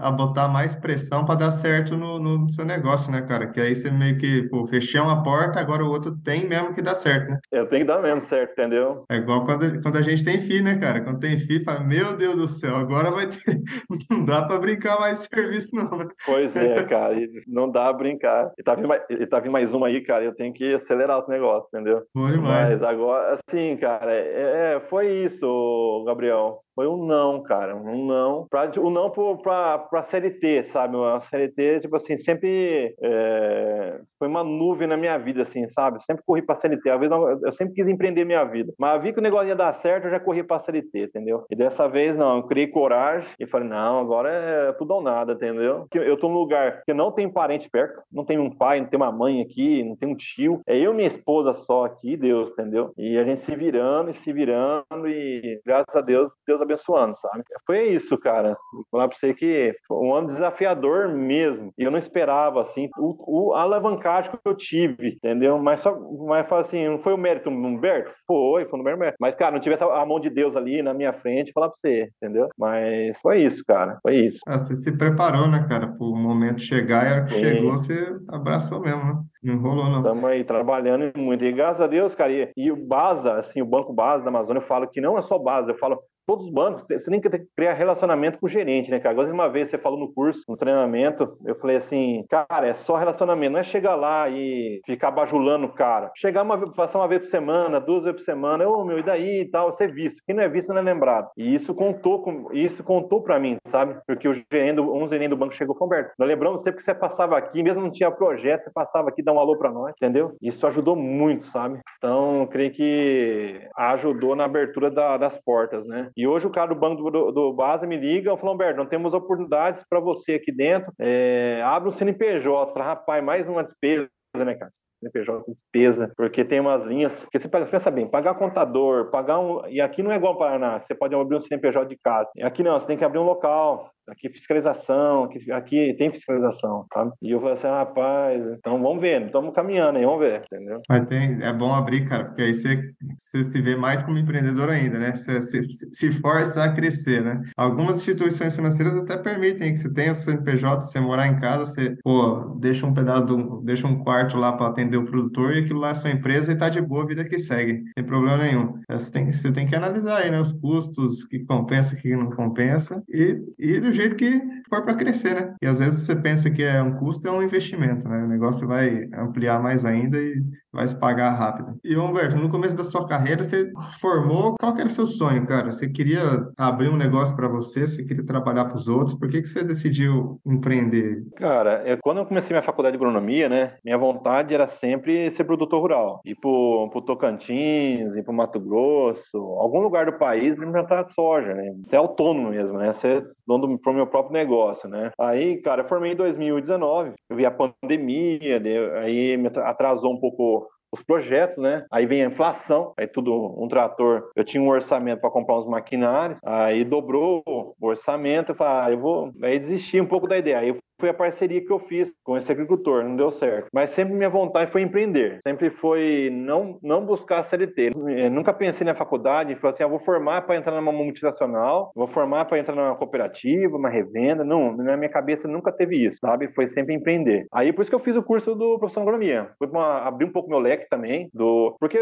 a 0.00 0.11
botar 0.11 0.49
mais 0.49 0.75
pressão 0.75 1.25
para 1.25 1.37
dar 1.37 1.50
certo 1.50 1.97
no, 1.97 2.18
no, 2.18 2.50
seu 2.50 2.66
negócio, 2.66 3.11
né, 3.11 3.23
cara? 3.23 3.47
Que 3.47 3.61
aí 3.61 3.75
você 3.75 3.90
meio 3.90 4.18
que, 4.18 4.42
pô, 4.49 4.66
fechei 4.66 5.00
uma 5.00 5.23
porta, 5.23 5.59
agora 5.59 5.83
o 5.83 5.88
outro 5.88 6.16
tem 6.23 6.47
mesmo 6.47 6.75
que 6.75 6.83
dar 6.83 6.95
certo, 6.95 7.30
né? 7.30 7.38
Eu 7.50 7.66
tenho 7.66 7.87
que 7.87 7.88
dar 7.88 8.02
mesmo 8.02 8.21
certo, 8.21 8.52
entendeu? 8.52 9.04
É 9.11 9.16
igual 9.16 9.45
quando, 9.45 9.80
quando 9.80 9.97
a 9.97 10.02
gente 10.02 10.23
tem 10.23 10.38
filho, 10.38 10.64
né, 10.64 10.76
cara? 10.76 11.02
Quando 11.02 11.21
tem 11.21 11.38
filho, 11.38 11.64
fala, 11.64 11.80
meu 11.80 12.14
Deus 12.14 12.37
do 12.37 12.49
céu, 12.49 12.76
agora 12.76 13.11
vai 13.11 13.26
ter... 13.26 13.59
não 14.11 14.25
dá 14.25 14.42
para 14.42 14.59
brincar 14.59 15.00
mais 15.00 15.23
de 15.23 15.28
serviço, 15.28 15.77
não, 15.85 15.99
né? 15.99 16.08
Pois 16.25 16.56
é, 16.56 16.85
cara, 16.87 17.14
não 17.47 17.70
dá 17.70 17.88
a 17.88 17.92
brincar. 17.92 18.52
E 18.58 18.62
tá, 18.62 18.75
vindo 18.75 18.88
mais, 18.88 19.02
e 19.08 19.26
tá 19.26 19.40
vindo 19.40 19.52
mais 19.52 19.75
uma 19.75 19.87
aí, 19.88 20.00
cara, 20.02 20.25
eu 20.25 20.35
tenho 20.35 20.52
que 20.52 20.75
acelerar 20.75 21.20
os 21.20 21.28
negócios, 21.28 21.73
entendeu? 21.73 22.02
Bom 22.14 22.30
demais. 22.30 22.70
Mas 22.70 22.82
agora, 22.82 23.38
assim, 23.49 23.76
cara, 23.76 24.12
é, 24.12 24.75
é 24.75 24.80
foi 24.88 25.25
isso, 25.25 26.04
Gabriel 26.06 26.61
foi 26.78 26.87
um 26.87 27.04
não, 27.04 27.42
cara, 27.42 27.75
um 27.75 28.06
não. 28.06 28.47
Pra, 28.49 28.70
um 28.78 28.88
não 28.88 29.11
para 29.11 29.78
pra 29.80 30.04
CLT, 30.04 30.62
sabe? 30.62 30.97
A 30.97 31.20
CLT, 31.20 31.80
tipo 31.80 31.97
assim, 31.97 32.16
sempre 32.16 32.94
é, 33.02 34.00
foi 34.16 34.28
uma 34.28 34.44
nuvem 34.44 34.87
na 34.87 34.97
minha 34.97 35.18
vida, 35.18 35.42
assim, 35.42 35.66
sabe? 35.66 36.00
Sempre 36.04 36.23
corri 36.25 36.40
pra 36.40 36.54
CLT. 36.54 36.88
Às 36.88 37.00
vezes 37.00 37.16
eu 37.42 37.50
sempre 37.50 37.75
quis 37.75 37.88
empreender 37.88 38.25
minha 38.25 38.44
vida. 38.44 38.73
Mas 38.78 39.02
vi 39.02 39.12
que 39.12 39.18
o 39.18 39.23
negócio 39.23 39.49
ia 39.49 39.56
dar 39.56 39.73
certo, 39.73 40.04
eu 40.04 40.12
já 40.12 40.20
corri 40.20 40.44
pra 40.44 40.61
CLT, 40.61 41.06
entendeu? 41.06 41.44
E 41.50 41.56
dessa 41.56 41.88
vez, 41.88 42.16
não, 42.16 42.37
eu 42.37 42.42
criei 42.44 42.68
coragem 42.68 43.28
e 43.40 43.47
falei, 43.49 43.68
não, 43.68 43.99
agora 43.99 44.30
é 44.30 44.73
tudo 44.75 44.94
ou 44.94 45.02
nada, 45.02 45.32
entendeu? 45.32 45.88
Eu 45.92 46.16
tô 46.16 46.28
num 46.28 46.38
lugar 46.38 46.85
que 46.85 46.94
não 46.94 47.11
tem 47.11 47.28
parente 47.28 47.68
perto, 47.68 48.00
não 48.12 48.25
tem 48.25 48.38
um 48.38 48.50
pai, 48.56 48.80
não 48.80 48.87
tem 48.87 48.97
uma 48.97 49.11
mãe 49.11 49.42
aqui, 49.42 49.82
não 49.82 49.97
tem 49.97 50.08
um 50.08 50.14
tio. 50.14 50.61
É 50.64 50.78
eu 50.78 50.92
e 50.92 50.94
minha 50.94 51.08
esposa 51.08 51.52
só 51.54 51.87
aqui, 51.87 52.16
Deus, 52.16 52.52
entendeu? 52.52 52.92
E 52.97 53.18
a 53.18 53.25
gente 53.25 53.40
se 53.40 53.56
virando 53.56 54.11
e 54.11 54.14
se 54.14 54.32
virando 54.32 55.08
e 55.08 55.61
graças 55.66 55.97
a 55.97 56.00
Deus, 56.00 56.30
Deus 56.47 56.67
abençoando, 56.68 57.16
sabe? 57.16 57.42
Foi 57.66 57.88
isso, 57.88 58.16
cara. 58.18 58.56
Vou 58.72 58.84
falar 58.90 59.08
pra 59.08 59.16
você 59.16 59.34
que 59.34 59.75
foi 59.87 59.96
um 59.96 60.14
ano 60.14 60.28
desafiador 60.28 61.08
mesmo. 61.08 61.72
E 61.78 61.82
eu 61.82 61.90
não 61.90 61.98
esperava, 61.98 62.60
assim, 62.60 62.88
o, 62.98 63.48
o 63.50 63.54
alavancagem 63.54 64.30
que 64.30 64.38
eu 64.44 64.54
tive, 64.54 65.16
entendeu? 65.16 65.58
Mas 65.58 65.80
só, 65.80 65.98
mas 66.26 66.50
assim, 66.52 66.88
não 66.88 66.98
foi 66.98 67.12
o 67.12 67.18
mérito 67.18 67.50
do 67.50 67.56
Humberto? 67.56 68.12
Foi, 68.26 68.66
foi 68.66 68.78
no 68.78 68.84
mérito. 68.84 69.16
Mas, 69.20 69.34
cara, 69.34 69.52
não 69.52 69.60
tivesse 69.60 69.82
a 69.82 70.06
mão 70.06 70.20
de 70.20 70.30
Deus 70.30 70.56
ali 70.56 70.82
na 70.82 70.92
minha 70.92 71.12
frente, 71.12 71.52
falar 71.52 71.68
pra 71.68 71.76
você, 71.76 72.10
entendeu? 72.22 72.48
Mas 72.58 73.20
foi 73.20 73.42
isso, 73.42 73.64
cara. 73.66 73.98
Foi 74.02 74.16
isso. 74.16 74.40
Ah, 74.46 74.58
você 74.58 74.76
se 74.76 74.92
preparou, 74.96 75.48
né, 75.48 75.64
cara, 75.68 75.88
pro 75.88 76.14
momento 76.14 76.60
chegar 76.60 77.04
e 77.04 77.08
a 77.08 77.12
hora 77.12 77.25
que 77.25 77.34
Sim. 77.34 77.40
chegou, 77.40 77.72
você 77.72 78.16
abraçou 78.28 78.80
mesmo, 78.80 79.04
né? 79.04 79.22
Não 79.42 79.58
rolou, 79.58 79.88
não. 79.88 79.98
Estamos 79.98 80.25
aí 80.25 80.44
trabalhando 80.44 81.12
muito. 81.16 81.44
E 81.44 81.52
graças 81.52 81.80
a 81.80 81.87
Deus, 81.87 82.14
cara, 82.14 82.32
e, 82.32 82.50
e 82.56 82.72
o 82.72 82.76
BASA, 82.76 83.34
assim, 83.34 83.62
o 83.62 83.66
Banco 83.66 83.92
BASA 83.92 84.25
da 84.25 84.30
Amazônia, 84.30 84.60
eu 84.60 84.66
falo 84.66 84.88
que 84.88 85.00
não 85.00 85.16
é 85.16 85.22
só 85.22 85.38
BASA, 85.38 85.72
eu 85.72 85.78
falo 85.78 86.00
todos 86.28 86.44
os 86.44 86.52
bancos, 86.52 86.85
você 86.87 87.11
tem 87.11 87.23
que 87.23 87.30
criar 87.56 87.73
relacionamento 87.73 88.38
com 88.38 88.44
o 88.44 88.50
gerente, 88.50 88.90
né, 88.90 89.00
cara? 89.00 89.14
Agora, 89.14 89.32
uma 89.32 89.49
vez 89.49 89.70
você 89.70 89.78
falou 89.78 89.99
no 89.99 90.12
curso, 90.12 90.44
no 90.47 90.58
treinamento, 90.58 91.38
eu 91.47 91.54
falei 91.54 91.76
assim, 91.76 92.23
cara, 92.28 92.68
é 92.68 92.75
só 92.75 92.97
relacionamento, 92.97 93.52
não 93.52 93.61
é 93.61 93.62
chegar 93.62 93.94
lá 93.94 94.28
e 94.28 94.82
ficar 94.85 95.11
bajulando 95.11 95.64
o 95.64 95.73
cara. 95.73 96.12
Chegar 96.14 96.42
uma 96.42 96.58
passar 96.75 96.99
uma 96.99 97.08
vez 97.08 97.23
por 97.23 97.28
semana, 97.28 97.80
duas 97.80 98.04
vezes 98.04 98.20
por 98.20 98.25
semana, 98.25 98.68
ô 98.68 98.85
meu, 98.85 98.99
e 98.99 99.02
daí 99.02 99.40
e 99.40 99.50
tal, 99.50 99.73
ser 99.73 99.90
visto. 99.90 100.20
Quem 100.26 100.37
não 100.37 100.42
é 100.42 100.49
visto 100.50 100.68
não 100.68 100.78
é 100.78 100.82
lembrado. 100.82 101.30
E 101.35 101.54
isso 101.54 101.75
contou 101.75 102.23
com, 102.23 102.52
isso 102.52 102.85
contou 102.85 103.23
para 103.23 103.38
mim, 103.38 103.56
sabe? 103.66 103.99
Porque 104.06 104.28
o 104.28 104.35
gerente, 104.35 104.80
um 104.80 105.08
gerente 105.08 105.30
do 105.30 105.37
banco 105.37 105.54
chegou 105.54 105.75
falou, 105.75 105.87
Humberto, 105.87 106.12
nós 106.18 106.28
lembramos 106.28 106.61
sempre 106.62 106.76
que 106.76 106.82
você 106.82 106.94
passava 106.94 107.38
aqui, 107.38 107.62
mesmo 107.62 107.80
não 107.80 107.90
tinha 107.90 108.11
projeto, 108.11 108.64
você 108.64 108.70
passava 108.70 109.08
aqui, 109.08 109.23
dá 109.23 109.32
um 109.32 109.38
alô 109.38 109.56
para 109.56 109.73
nós, 109.73 109.94
entendeu? 109.97 110.37
Isso 110.42 110.66
ajudou 110.66 110.94
muito, 110.94 111.47
sabe? 111.47 111.80
Então, 111.97 112.47
creio 112.50 112.70
que 112.70 113.66
ajudou 113.76 114.37
na 114.37 114.44
abertura 114.44 114.90
da, 114.90 115.16
das 115.16 115.38
portas, 115.38 115.87
né? 115.87 116.11
E 116.18 116.26
hoje 116.26 116.48
o 116.48 116.50
cara 116.50 116.75
do 116.75 116.75
banco 116.75 117.08
do, 117.12 117.30
do 117.30 117.52
Basa 117.52 117.87
me 117.87 117.96
liga 117.96 118.34
e 118.34 118.37
fala, 118.37 118.52
Humberto, 118.52 118.76
não 118.76 118.87
temos 118.87 119.14
oportunidades 119.14 119.84
para 119.88 120.00
você 120.00 120.32
aqui 120.32 120.50
dentro. 120.50 120.92
É, 120.98 121.62
abre 121.64 121.88
um 121.88 121.92
CNPJ. 121.92 122.72
Fala, 122.72 122.84
rapaz, 122.87 123.22
mais 123.22 123.48
uma 123.48 123.62
despesa, 123.62 124.08
né, 124.34 124.56
cara? 124.56 124.68
CNPJ 124.98 125.44
despesa, 125.46 126.12
porque 126.16 126.44
tem 126.44 126.58
umas 126.58 126.84
linhas 126.84 127.25
que 127.30 127.38
você 127.38 127.48
pensa 127.48 127.88
bem, 127.88 128.08
pagar 128.08 128.34
contador, 128.34 129.12
pagar 129.12 129.38
um. 129.38 129.64
E 129.68 129.80
aqui 129.80 130.02
não 130.02 130.10
é 130.10 130.16
igual 130.16 130.32
ao 130.32 130.38
Paraná, 130.40 130.80
você 130.80 130.92
pode 130.92 131.14
abrir 131.14 131.37
um 131.37 131.40
CNPJ 131.40 131.87
de 131.87 131.96
casa. 131.96 132.28
Aqui 132.42 132.64
não, 132.64 132.80
você 132.80 132.88
tem 132.88 132.98
que 132.98 133.04
abrir 133.04 133.20
um 133.20 133.25
local, 133.25 133.92
aqui 134.08 134.28
fiscalização, 134.28 135.24
aqui, 135.24 135.52
aqui 135.52 135.94
tem 135.98 136.10
fiscalização, 136.10 136.86
sabe? 136.92 137.12
E 137.22 137.30
eu 137.30 137.38
falei 137.40 137.54
assim, 137.54 137.68
rapaz, 137.68 138.42
então 138.58 138.82
vamos 138.82 139.00
ver, 139.00 139.22
estamos 139.22 139.54
caminhando 139.54 139.98
aí, 139.98 140.04
vamos 140.04 140.20
ver, 140.20 140.42
entendeu? 140.44 140.80
Mas 140.88 141.06
tem, 141.06 141.42
é 141.42 141.52
bom 141.52 141.74
abrir, 141.74 142.06
cara, 142.06 142.24
porque 142.24 142.42
aí 142.42 142.54
você, 142.54 142.92
você 143.16 143.44
se 143.44 143.60
vê 143.60 143.76
mais 143.76 144.02
como 144.02 144.18
empreendedor 144.18 144.70
ainda, 144.70 144.98
né? 144.98 145.14
Você 145.14 145.42
se, 145.42 145.62
se 145.92 146.12
força 146.12 146.64
a 146.64 146.72
crescer, 146.72 147.22
né? 147.22 147.42
Algumas 147.56 147.96
instituições 147.96 148.54
financeiras 148.54 148.96
até 148.96 149.16
permitem 149.16 149.72
que 149.72 149.78
você 149.78 149.92
tenha 149.92 150.14
CNPJ, 150.14 150.82
você 150.82 151.00
morar 151.00 151.26
em 151.26 151.38
casa, 151.38 151.66
você, 151.66 151.96
pô, 152.02 152.56
deixa 152.58 152.86
um 152.86 152.94
pedaço, 152.94 153.26
do, 153.26 153.60
deixa 153.62 153.86
um 153.86 154.02
quarto 154.02 154.36
lá 154.36 154.52
para 154.52 154.68
atender 154.68 154.96
o 154.96 155.04
produtor 155.04 155.54
e 155.54 155.60
aquilo 155.60 155.80
lá 155.80 155.90
é 155.90 155.94
sua 155.94 156.10
empresa 156.10 156.52
e 156.52 156.56
tá 156.56 156.68
de 156.68 156.80
boa 156.80 157.04
a 157.04 157.06
vida 157.06 157.24
que 157.24 157.38
segue, 157.38 157.84
sem 157.96 158.04
problema 158.04 158.38
nenhum. 158.38 158.80
Você 158.90 159.10
tem, 159.10 159.30
você 159.30 159.52
tem 159.52 159.66
que 159.66 159.74
analisar 159.74 160.18
aí, 160.18 160.30
né? 160.30 160.40
Os 160.40 160.52
custos, 160.52 161.24
que 161.24 161.40
compensa, 161.44 161.96
que 161.96 162.14
não 162.14 162.30
compensa 162.30 163.02
e, 163.08 163.38
e 163.58 163.80
do 163.80 163.92
jeito 163.99 164.17
que 164.17 164.40
for 164.69 164.83
para 164.83 164.97
crescer, 164.97 165.35
né? 165.35 165.55
E 165.62 165.67
às 165.67 165.78
vezes 165.78 166.05
você 166.05 166.17
pensa 166.17 166.50
que 166.50 166.62
é 166.62 166.83
um 166.83 166.97
custo, 166.97 167.28
é 167.28 167.33
um 167.33 167.43
investimento, 167.43 168.09
né? 168.09 168.25
O 168.25 168.28
negócio 168.28 168.67
vai 168.67 169.05
ampliar 169.14 169.62
mais 169.62 169.85
ainda 169.85 170.19
e 170.19 170.43
vai 170.78 170.87
se 170.87 170.97
pagar 170.97 171.30
rápido. 171.30 171.75
E 171.82 171.97
Humberto, 171.97 172.37
no 172.37 172.50
começo 172.50 172.76
da 172.76 172.85
sua 172.85 173.06
carreira, 173.06 173.42
você 173.42 173.73
formou, 174.00 174.54
qual 174.58 174.76
era 174.76 174.87
o 174.87 174.90
seu 174.90 175.06
sonho, 175.06 175.44
cara? 175.44 175.73
Você 175.73 175.88
queria 175.88 176.20
abrir 176.56 176.88
um 176.88 176.97
negócio 176.97 177.35
para 177.35 177.49
você, 177.49 177.87
você 177.87 178.04
queria 178.04 178.25
trabalhar 178.25 178.66
para 178.66 178.76
os 178.76 178.87
outros, 178.87 179.18
por 179.18 179.28
que, 179.28 179.42
que 179.42 179.49
você 179.49 179.64
decidiu 179.64 180.40
empreender? 180.47 181.25
Cara, 181.37 181.82
é, 181.85 181.97
quando 181.97 182.18
eu 182.18 182.26
comecei 182.26 182.54
minha 182.54 182.62
faculdade 182.62 182.97
de 182.97 183.02
agronomia, 183.02 183.49
né, 183.49 183.75
minha 183.85 183.99
vontade 183.99 184.54
era 184.54 184.68
sempre 184.68 185.30
ser 185.32 185.44
produtor 185.44 185.80
rural, 185.80 186.20
ir 186.25 186.37
pro, 186.37 186.88
pro 186.92 187.02
Tocantins, 187.02 188.16
ir 188.16 188.23
pro 188.23 188.32
Mato 188.32 188.61
Grosso, 188.61 189.37
algum 189.58 189.80
lugar 189.80 190.06
do 190.06 190.18
país 190.18 190.54
para 190.54 190.70
plantar 190.70 191.08
soja, 191.08 191.54
né, 191.54 191.75
ser 191.82 191.97
autônomo 191.97 192.50
mesmo, 192.50 192.78
né, 192.78 192.92
ser 192.92 193.25
dono 193.47 193.78
pro 193.80 193.92
meu 193.92 194.06
próprio 194.06 194.35
negócio, 194.35 194.88
né. 194.88 195.11
Aí, 195.18 195.56
cara, 195.61 195.82
eu 195.82 195.88
formei 195.88 196.12
em 196.12 196.16
2019, 196.16 197.14
eu 197.28 197.37
vi 197.37 197.44
a 197.44 197.50
pandemia, 197.50 198.62
aí 199.02 199.37
me 199.37 199.49
atrasou 199.49 200.12
um 200.12 200.20
pouco 200.20 200.67
os 200.92 201.02
projetos, 201.02 201.59
né? 201.59 201.85
Aí 201.90 202.07
vem 202.07 202.23
a 202.23 202.28
inflação, 202.28 202.92
aí 202.97 203.07
tudo 203.07 203.54
um 203.62 203.68
trator. 203.68 204.30
Eu 204.35 204.45
tinha 204.45 204.62
um 204.62 204.68
orçamento 204.68 205.21
para 205.21 205.30
comprar 205.30 205.59
uns 205.59 205.66
maquinários, 205.66 206.40
aí 206.45 206.85
dobrou 206.85 207.42
o 207.47 207.75
orçamento, 207.80 208.52
eu 208.52 208.57
falei, 208.57 208.87
ah, 208.87 208.90
eu 208.92 208.99
vou, 208.99 209.33
aí 209.42 209.59
desisti 209.59 210.00
um 210.00 210.07
pouco 210.07 210.26
da 210.26 210.38
ideia. 210.38 210.59
Aí 210.59 210.78
foi 210.99 211.09
a 211.09 211.14
parceria 211.14 211.64
que 211.64 211.73
eu 211.73 211.78
fiz 211.78 212.12
com 212.25 212.37
esse 212.37 212.50
agricultor, 212.50 213.04
não 213.04 213.17
deu 213.17 213.30
certo. 213.30 213.69
Mas 213.73 213.91
sempre 213.91 214.15
minha 214.15 214.28
vontade 214.28 214.71
foi 214.71 214.82
empreender, 214.82 215.39
sempre 215.43 215.71
foi 215.71 216.30
não, 216.32 216.78
não 216.82 217.04
buscar 217.04 217.39
a 217.39 217.43
CLT. 217.43 217.93
Eu 218.17 218.30
nunca 218.30 218.52
pensei 218.52 218.84
na 218.84 218.95
faculdade, 218.95 219.54
falei 219.56 219.75
assim, 219.75 219.84
ah, 219.84 219.89
vou 219.89 219.99
formar 219.99 220.43
para 220.43 220.56
entrar 220.56 220.75
numa 220.75 220.93
multinacional, 220.93 221.93
vou 221.95 222.06
formar 222.06 222.45
para 222.47 222.58
entrar 222.58 222.75
numa 222.75 222.97
cooperativa, 222.97 223.76
uma 223.76 223.89
revenda. 223.89 224.45
Não, 224.45 224.76
na 224.76 224.97
minha 224.97 225.08
cabeça 225.08 225.47
nunca 225.47 225.73
teve 225.73 226.06
isso, 226.06 226.19
sabe? 226.21 226.49
Foi 226.54 226.69
sempre 226.69 226.95
empreender. 226.95 227.47
Aí 227.52 227.73
por 227.73 227.82
isso 227.82 227.91
que 227.91 227.95
eu 227.95 228.00
fiz 228.00 228.17
o 228.17 228.23
curso 228.23 228.54
do 228.54 228.78
profissão 228.78 229.02
de 229.02 229.08
agronomia. 229.08 229.50
Foi 229.58 229.69
para 229.69 230.06
abrir 230.06 230.26
um 230.26 230.32
pouco 230.32 230.49
meu 230.49 230.58
leque 230.58 230.89
também, 230.89 231.30
do 231.32 231.76
porque 231.78 231.99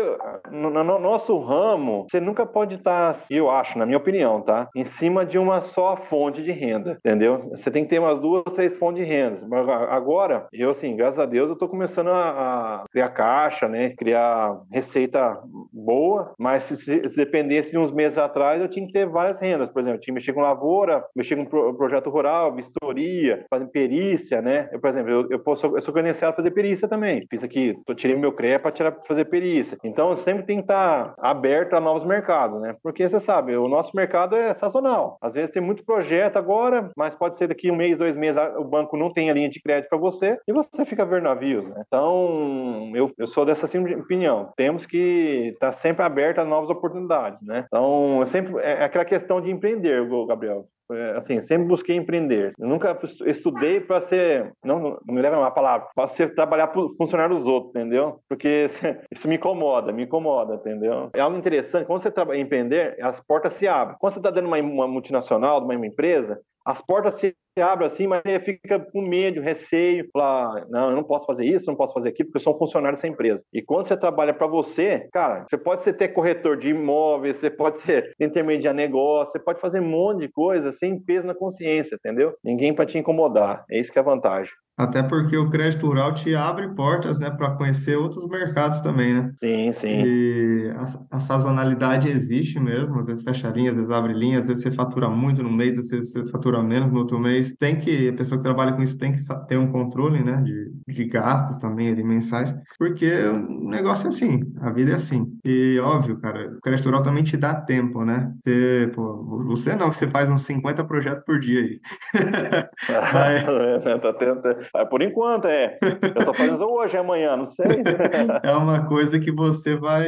no, 0.51 0.71
no, 0.71 0.99
nosso 0.99 1.39
ramo, 1.39 2.07
você 2.11 2.21
nunca 2.21 2.47
pode 2.47 2.77
estar, 2.77 3.17
eu 3.31 3.51
acho, 3.51 3.79
na 3.79 3.85
minha 3.85 3.99
opinião, 3.99 4.41
tá? 4.41 4.69
Em 4.75 4.85
cima 4.85 5.25
de 5.25 5.39
uma 5.39 5.61
só 5.61 5.97
fonte 5.97 6.43
de 6.43 6.53
renda, 6.53 6.99
entendeu? 7.05 7.49
Você 7.51 7.71
tem 7.71 7.85
que 7.85 7.91
ter 7.91 7.99
umas 7.99 8.19
duas, 8.19 8.45
três 8.53 8.77
fontes 8.77 8.86
fonte 8.87 9.01
de 9.01 9.05
rendas. 9.05 9.45
Agora, 9.91 10.47
eu 10.53 10.71
assim, 10.71 10.95
graças 10.95 11.19
a 11.19 11.27
Deus, 11.27 11.49
eu 11.49 11.55
estou 11.55 11.69
começando 11.69 12.09
a, 12.09 12.83
a, 12.83 12.85
criar 12.91 13.09
caixa, 13.09 13.69
né? 13.69 13.91
Criar 13.91 14.61
receita 14.71 15.41
boa, 15.73 16.33
mas 16.39 16.65
se, 16.65 16.77
se, 16.77 17.17
dependesse 17.17 17.71
de 17.73 17.79
uns 17.79 17.91
meses 17.91 18.19
atrás, 18.19 18.61
eu 18.61 18.69
tinha 18.69 18.87
que 18.87 18.93
ter 18.93 19.07
várias 19.07 19.41
rendas. 19.41 19.69
Por 19.69 19.81
exemplo, 19.81 19.97
eu 19.97 20.01
tinha 20.01 20.15
que 20.15 20.21
mexer 20.21 20.33
com 20.33 20.41
lavoura, 20.41 21.05
mexer 21.15 21.37
com 21.37 21.45
pro, 21.45 21.75
projeto 21.75 22.11
rural, 22.11 22.55
vistoria, 22.55 23.45
fazer 23.51 23.67
perícia, 23.67 24.41
né? 24.41 24.69
Eu, 24.73 24.81
por 24.81 24.91
exemplo, 24.91 25.11
eu, 25.11 25.27
eu, 25.31 25.39
posso, 25.41 25.67
eu 25.67 25.81
sou 25.81 25.93
credenciado 25.93 26.35
a 26.35 26.37
fazer 26.37 26.51
perícia 26.53 26.87
também. 26.87 27.27
Fiz 27.29 27.43
aqui, 27.43 27.75
tô, 27.85 27.95
tirei 27.95 28.17
meu 28.17 28.33
CREA 28.33 28.59
para 28.59 28.71
tirar 28.71 28.97
fazer 29.07 29.25
perícia. 29.25 29.77
Então, 29.83 30.11
eu 30.11 30.17
sempre 30.17 30.45
tenho 30.45 30.61
que 30.61 30.65
estar 30.65 31.15
aberto 31.19 31.75
a 31.75 31.81
novos 31.81 32.05
mercados, 32.05 32.61
né? 32.61 32.77
Porque 32.83 33.09
você 33.09 33.19
sabe, 33.19 33.57
o 33.57 33.69
nosso 33.69 33.97
mercado 33.97 34.37
é 34.37 34.55
sazonal. 34.55 35.19
Às 35.21 35.35
vezes 35.35 35.51
tem 35.51 35.63
muito 35.63 35.85
projeto 35.85 36.37
agora, 36.37 36.91
mas 36.97 37.15
pode 37.15 37.37
ser 37.37 37.49
daqui 37.49 37.71
um 37.71 37.77
mês, 37.77 37.99
dois 37.99 38.17
meses, 38.17 38.41
o 38.57 38.65
banco 38.77 38.97
não 38.97 39.13
tem 39.13 39.31
a 39.31 39.35
linha 39.35 39.49
de 39.49 39.61
crédito 39.61 39.89
para 39.89 39.99
você 39.99 40.39
e 40.47 40.53
você 40.53 40.85
fica 40.85 41.05
vendo 41.05 41.25
navios. 41.25 41.69
Né? 41.69 41.83
Então, 41.87 42.93
eu, 42.95 43.11
eu 43.19 43.27
sou 43.27 43.45
dessa 43.45 43.67
assim, 43.67 43.79
opinião. 43.95 44.53
Temos 44.57 44.87
que 44.87 45.51
estar 45.55 45.69
tá 45.69 45.73
sempre 45.73 46.05
aberto 46.05 46.39
a 46.39 46.45
novas 46.45 46.71
oportunidades. 46.71 47.43
Né? 47.43 47.65
Então, 47.67 48.21
eu 48.21 48.27
sempre, 48.27 48.59
é, 48.63 48.83
é 48.83 48.85
aquela 48.85 49.05
questão 49.05 49.41
de 49.41 49.51
empreender, 49.51 50.07
Gabriel. 50.27 50.67
É, 50.93 51.17
assim, 51.17 51.41
sempre 51.41 51.67
busquei 51.67 51.97
empreender. 51.97 52.53
Eu 52.59 52.69
nunca 52.69 52.97
estudei 53.25 53.81
para 53.81 54.01
ser, 54.01 54.53
não, 54.65 54.79
não 55.05 55.15
me 55.15 55.21
leva 55.21 55.37
uma 55.37 55.51
palavra, 55.51 55.89
para 55.95 56.07
ser 56.07 56.35
trabalhar 56.35 56.69
para 56.69 56.81
funcionar 56.97 57.29
dos 57.29 57.47
outros, 57.47 57.75
entendeu? 57.75 58.21
Porque 58.29 58.67
isso 59.11 59.29
me 59.29 59.35
incomoda, 59.35 59.93
me 59.93 60.05
incomoda, 60.05 60.55
entendeu? 60.55 61.11
É 61.15 61.21
algo 61.21 61.37
interessante. 61.37 61.87
Quando 61.87 62.03
você 62.03 62.11
trabalha 62.11 62.39
em 62.39 62.43
empreender, 62.43 62.97
as 63.03 63.21
portas 63.21 63.55
se 63.55 63.67
abrem. 63.67 63.97
Quando 63.99 64.13
você 64.13 64.21
está 64.21 64.31
dando 64.31 64.47
uma, 64.47 64.59
uma 64.59 64.87
multinacional, 64.87 65.61
de 65.61 65.67
uma 65.67 65.87
empresa, 65.87 66.41
as 66.65 66.81
portas 66.83 67.15
se 67.15 67.35
abrem 67.61 67.87
assim, 67.87 68.07
mas 68.07 68.23
fica 68.45 68.79
com 68.79 69.01
medo, 69.01 69.41
receio, 69.41 70.09
falar, 70.13 70.67
não, 70.69 70.91
eu 70.91 70.97
não 70.97 71.05
posso 71.05 71.27
fazer 71.27 71.47
isso, 71.47 71.67
não 71.67 71.77
posso 71.77 71.95
fazer 71.95 72.11
aquilo, 72.11 72.29
porque 72.29 72.39
eu 72.39 72.43
sou 72.43 72.55
um 72.55 72.59
funcionário 72.59 72.97
dessa 72.97 73.09
empresa. 73.09 73.45
E 73.53 73.63
quando 73.63 73.87
você 73.87 73.97
trabalha 73.97 74.35
para 74.35 74.47
você, 74.47 75.09
cara, 75.13 75.45
você 75.49 75.57
pode 75.57 75.83
ser 75.83 75.95
ter 75.95 76.09
corretor 76.09 76.57
de 76.57 76.71
imóveis, 76.71 77.37
você 77.37 77.51
pode 77.51 77.79
ser 77.79 78.15
intermediar 78.21 78.75
negócio, 78.75 79.33
você 79.33 79.39
pode 79.39 79.61
fazer 79.61 79.81
um 79.81 79.89
monte 79.89 80.21
de 80.21 80.29
coisa 80.29 80.73
sem 80.73 80.99
peso 80.99 81.27
na 81.27 81.35
consciência, 81.35 81.97
entendeu? 81.97 82.35
Ninguém 82.45 82.75
para 82.75 82.87
te 82.87 82.99
incomodar. 82.99 83.65
É 83.71 83.79
isso 83.79 83.93
que 83.93 83.99
é 83.99 84.03
a 84.03 84.05
vantagem. 84.05 84.53
Até 84.79 85.03
porque 85.03 85.35
o 85.39 85.49
crédito 85.49 85.87
rural 85.87 86.13
te 86.13 86.35
abre 86.35 86.69
portas, 86.75 87.19
né, 87.19 87.31
para 87.31 87.53
conhecer 87.53 87.97
outros 87.97 88.29
mercados 88.29 88.81
também, 88.81 89.15
né? 89.15 89.33
Sim, 89.37 89.73
sim. 89.73 90.03
E 90.05 90.71
a, 90.77 91.17
a, 91.17 91.21
sazonalidade 91.21 92.09
existe 92.09 92.61
mesmo, 92.61 92.99
às 92.99 93.07
vezes 93.07 93.25
fecha 93.25 93.49
linha, 93.49 93.71
às 93.71 93.77
vezes 93.77 93.91
abre 93.91 94.13
linha, 94.13 94.39
às 94.39 94.49
vezes 94.49 94.63
você 94.63 94.71
fatura 94.71 95.09
muito 95.09 95.43
no 95.43 95.51
mês, 95.51 95.79
às 95.79 95.89
vezes 95.89 96.13
você 96.13 96.27
fatura 96.31 96.63
menos 96.63 96.93
no 96.93 96.99
outro 96.99 97.19
mês. 97.19 97.46
Tem 97.59 97.79
que, 97.79 98.09
a 98.09 98.13
pessoa 98.13 98.39
que 98.39 98.45
trabalha 98.45 98.73
com 98.73 98.83
isso 98.83 98.99
tem 98.99 99.13
que 99.13 99.23
ter 99.49 99.59
um 99.59 99.71
controle, 99.71 100.23
né, 100.23 100.43
de, 100.43 100.73
de 100.89 101.05
gastos 101.05 101.59
também 101.59 101.89
ali 101.89 102.03
mensais, 102.03 102.55
porque 102.79 103.11
o 103.27 103.69
negócio 103.69 104.07
é 104.07 104.09
assim, 104.09 104.41
a 104.61 104.71
vida 104.71 104.93
é 104.93 104.95
assim. 104.95 105.27
E 105.45 105.79
óbvio, 105.81 106.19
cara, 106.19 106.51
o 106.57 106.61
crédito 106.61 106.87
rural 106.87 107.03
também 107.03 107.23
te 107.23 107.37
dá 107.37 107.55
tempo, 107.55 108.05
né? 108.05 108.33
Você, 108.41 108.91
pô, 108.95 109.45
você 109.47 109.75
não, 109.77 109.91
que 109.91 109.97
você 109.97 110.09
faz 110.09 110.31
uns 110.31 110.43
50 110.43 110.85
projetos 110.85 111.25
por 111.25 111.39
dia 111.39 111.61
aí. 111.61 111.81
Mas... 113.13 113.45
tá 114.01 114.13
tendo 114.15 114.43
Por 114.89 115.03
enquanto, 115.03 115.47
é. 115.47 115.79
Eu 115.83 116.27
tô 116.27 116.35
fazendo 116.35 116.65
hoje, 116.65 116.97
é 116.97 117.01
amanhã, 117.01 117.37
não 117.37 117.47
sei. 117.47 117.67
é 118.43 118.53
uma 118.53 118.87
coisa 118.87 119.19
que 119.19 119.31
você 119.31 119.77
vai, 119.77 120.07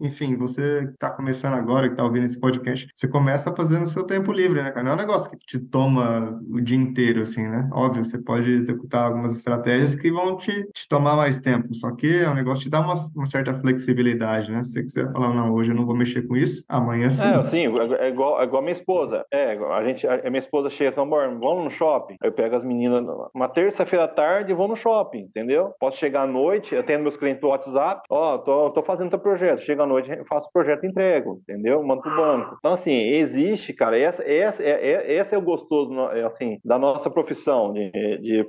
enfim, 0.00 0.36
você 0.36 0.84
está 0.92 1.10
começando 1.10 1.54
agora, 1.54 1.86
que 1.86 1.94
está 1.94 2.04
ouvindo 2.04 2.24
esse 2.24 2.38
podcast, 2.38 2.88
você 2.94 3.08
começa 3.08 3.54
fazendo 3.54 3.84
o 3.84 3.88
seu 3.88 4.04
tempo 4.04 4.32
livre, 4.32 4.62
né, 4.62 4.70
cara? 4.70 4.84
Não 4.84 4.92
é 4.92 4.94
um 4.94 4.98
negócio 4.98 5.30
que 5.30 5.38
te 5.38 5.58
toma 5.58 6.40
o 6.50 6.60
dia 6.70 6.78
inteiro, 6.78 7.22
assim, 7.22 7.46
né? 7.46 7.68
Óbvio, 7.72 8.04
você 8.04 8.18
pode 8.18 8.50
executar 8.50 9.06
algumas 9.06 9.32
estratégias 9.32 9.94
que 9.94 10.10
vão 10.10 10.36
te, 10.36 10.64
te 10.72 10.88
tomar 10.88 11.16
mais 11.16 11.40
tempo, 11.40 11.74
só 11.74 11.90
que 11.92 12.22
é 12.22 12.28
um 12.28 12.34
negócio 12.34 12.64
que 12.64 12.70
dá 12.70 12.80
uma, 12.80 12.94
uma 13.14 13.26
certa 13.26 13.54
flexibilidade, 13.54 14.50
né? 14.50 14.62
Se 14.64 14.72
você 14.72 14.82
quiser 14.82 15.12
falar, 15.12 15.34
não, 15.34 15.52
hoje 15.52 15.70
eu 15.70 15.74
não 15.74 15.86
vou 15.86 15.96
mexer 15.96 16.22
com 16.26 16.36
isso, 16.36 16.64
amanhã 16.68 17.10
sim. 17.10 17.24
É, 17.24 17.42
sim, 17.42 17.66
é, 17.66 18.06
é 18.06 18.08
igual, 18.08 18.40
é 18.40 18.44
igual 18.44 18.60
a 18.60 18.62
minha 18.62 18.72
esposa. 18.72 19.24
É, 19.30 19.52
a 19.56 19.84
gente, 19.84 20.06
a 20.06 20.30
minha 20.30 20.38
esposa 20.38 20.70
chega 20.70 20.90
e 20.90 20.94
fala, 20.94 21.06
amor, 21.06 21.40
vamos 21.40 21.64
no 21.64 21.70
shopping. 21.70 22.16
Eu 22.22 22.32
pego 22.32 22.56
as 22.56 22.64
meninas 22.64 23.04
uma 23.34 23.48
terça-feira 23.48 24.04
à 24.04 24.08
tarde 24.08 24.52
vou 24.52 24.68
no 24.68 24.76
shopping, 24.76 25.20
entendeu? 25.20 25.72
Posso 25.78 25.98
chegar 25.98 26.22
à 26.22 26.26
noite, 26.26 26.74
eu 26.74 26.82
tenho 26.82 27.00
meus 27.00 27.16
clientes 27.16 27.40
do 27.40 27.48
WhatsApp, 27.48 28.02
ó, 28.10 28.34
oh, 28.34 28.38
tô, 28.38 28.70
tô 28.70 28.82
fazendo 28.82 29.10
teu 29.10 29.18
projeto. 29.18 29.60
Chega 29.60 29.82
à 29.82 29.86
noite, 29.86 30.10
faço 30.24 30.48
o 30.48 30.52
projeto 30.52 30.86
entrego, 30.86 31.40
entendeu? 31.42 31.82
Mando 31.82 32.02
pro 32.02 32.16
banco. 32.16 32.56
Então, 32.58 32.72
assim, 32.72 32.92
existe, 32.92 33.72
cara, 33.72 33.98
essa, 33.98 34.22
essa, 34.22 34.62
é, 34.62 35.14
é, 35.14 35.16
é 35.16 35.38
o 35.38 35.42
gostoso, 35.42 35.92
é, 36.12 36.24
assim, 36.24 36.58
da 36.64 36.78
nossa 36.78 37.10
profissão 37.10 37.72
de, 37.72 37.90
de, 37.90 38.18
de, 38.20 38.46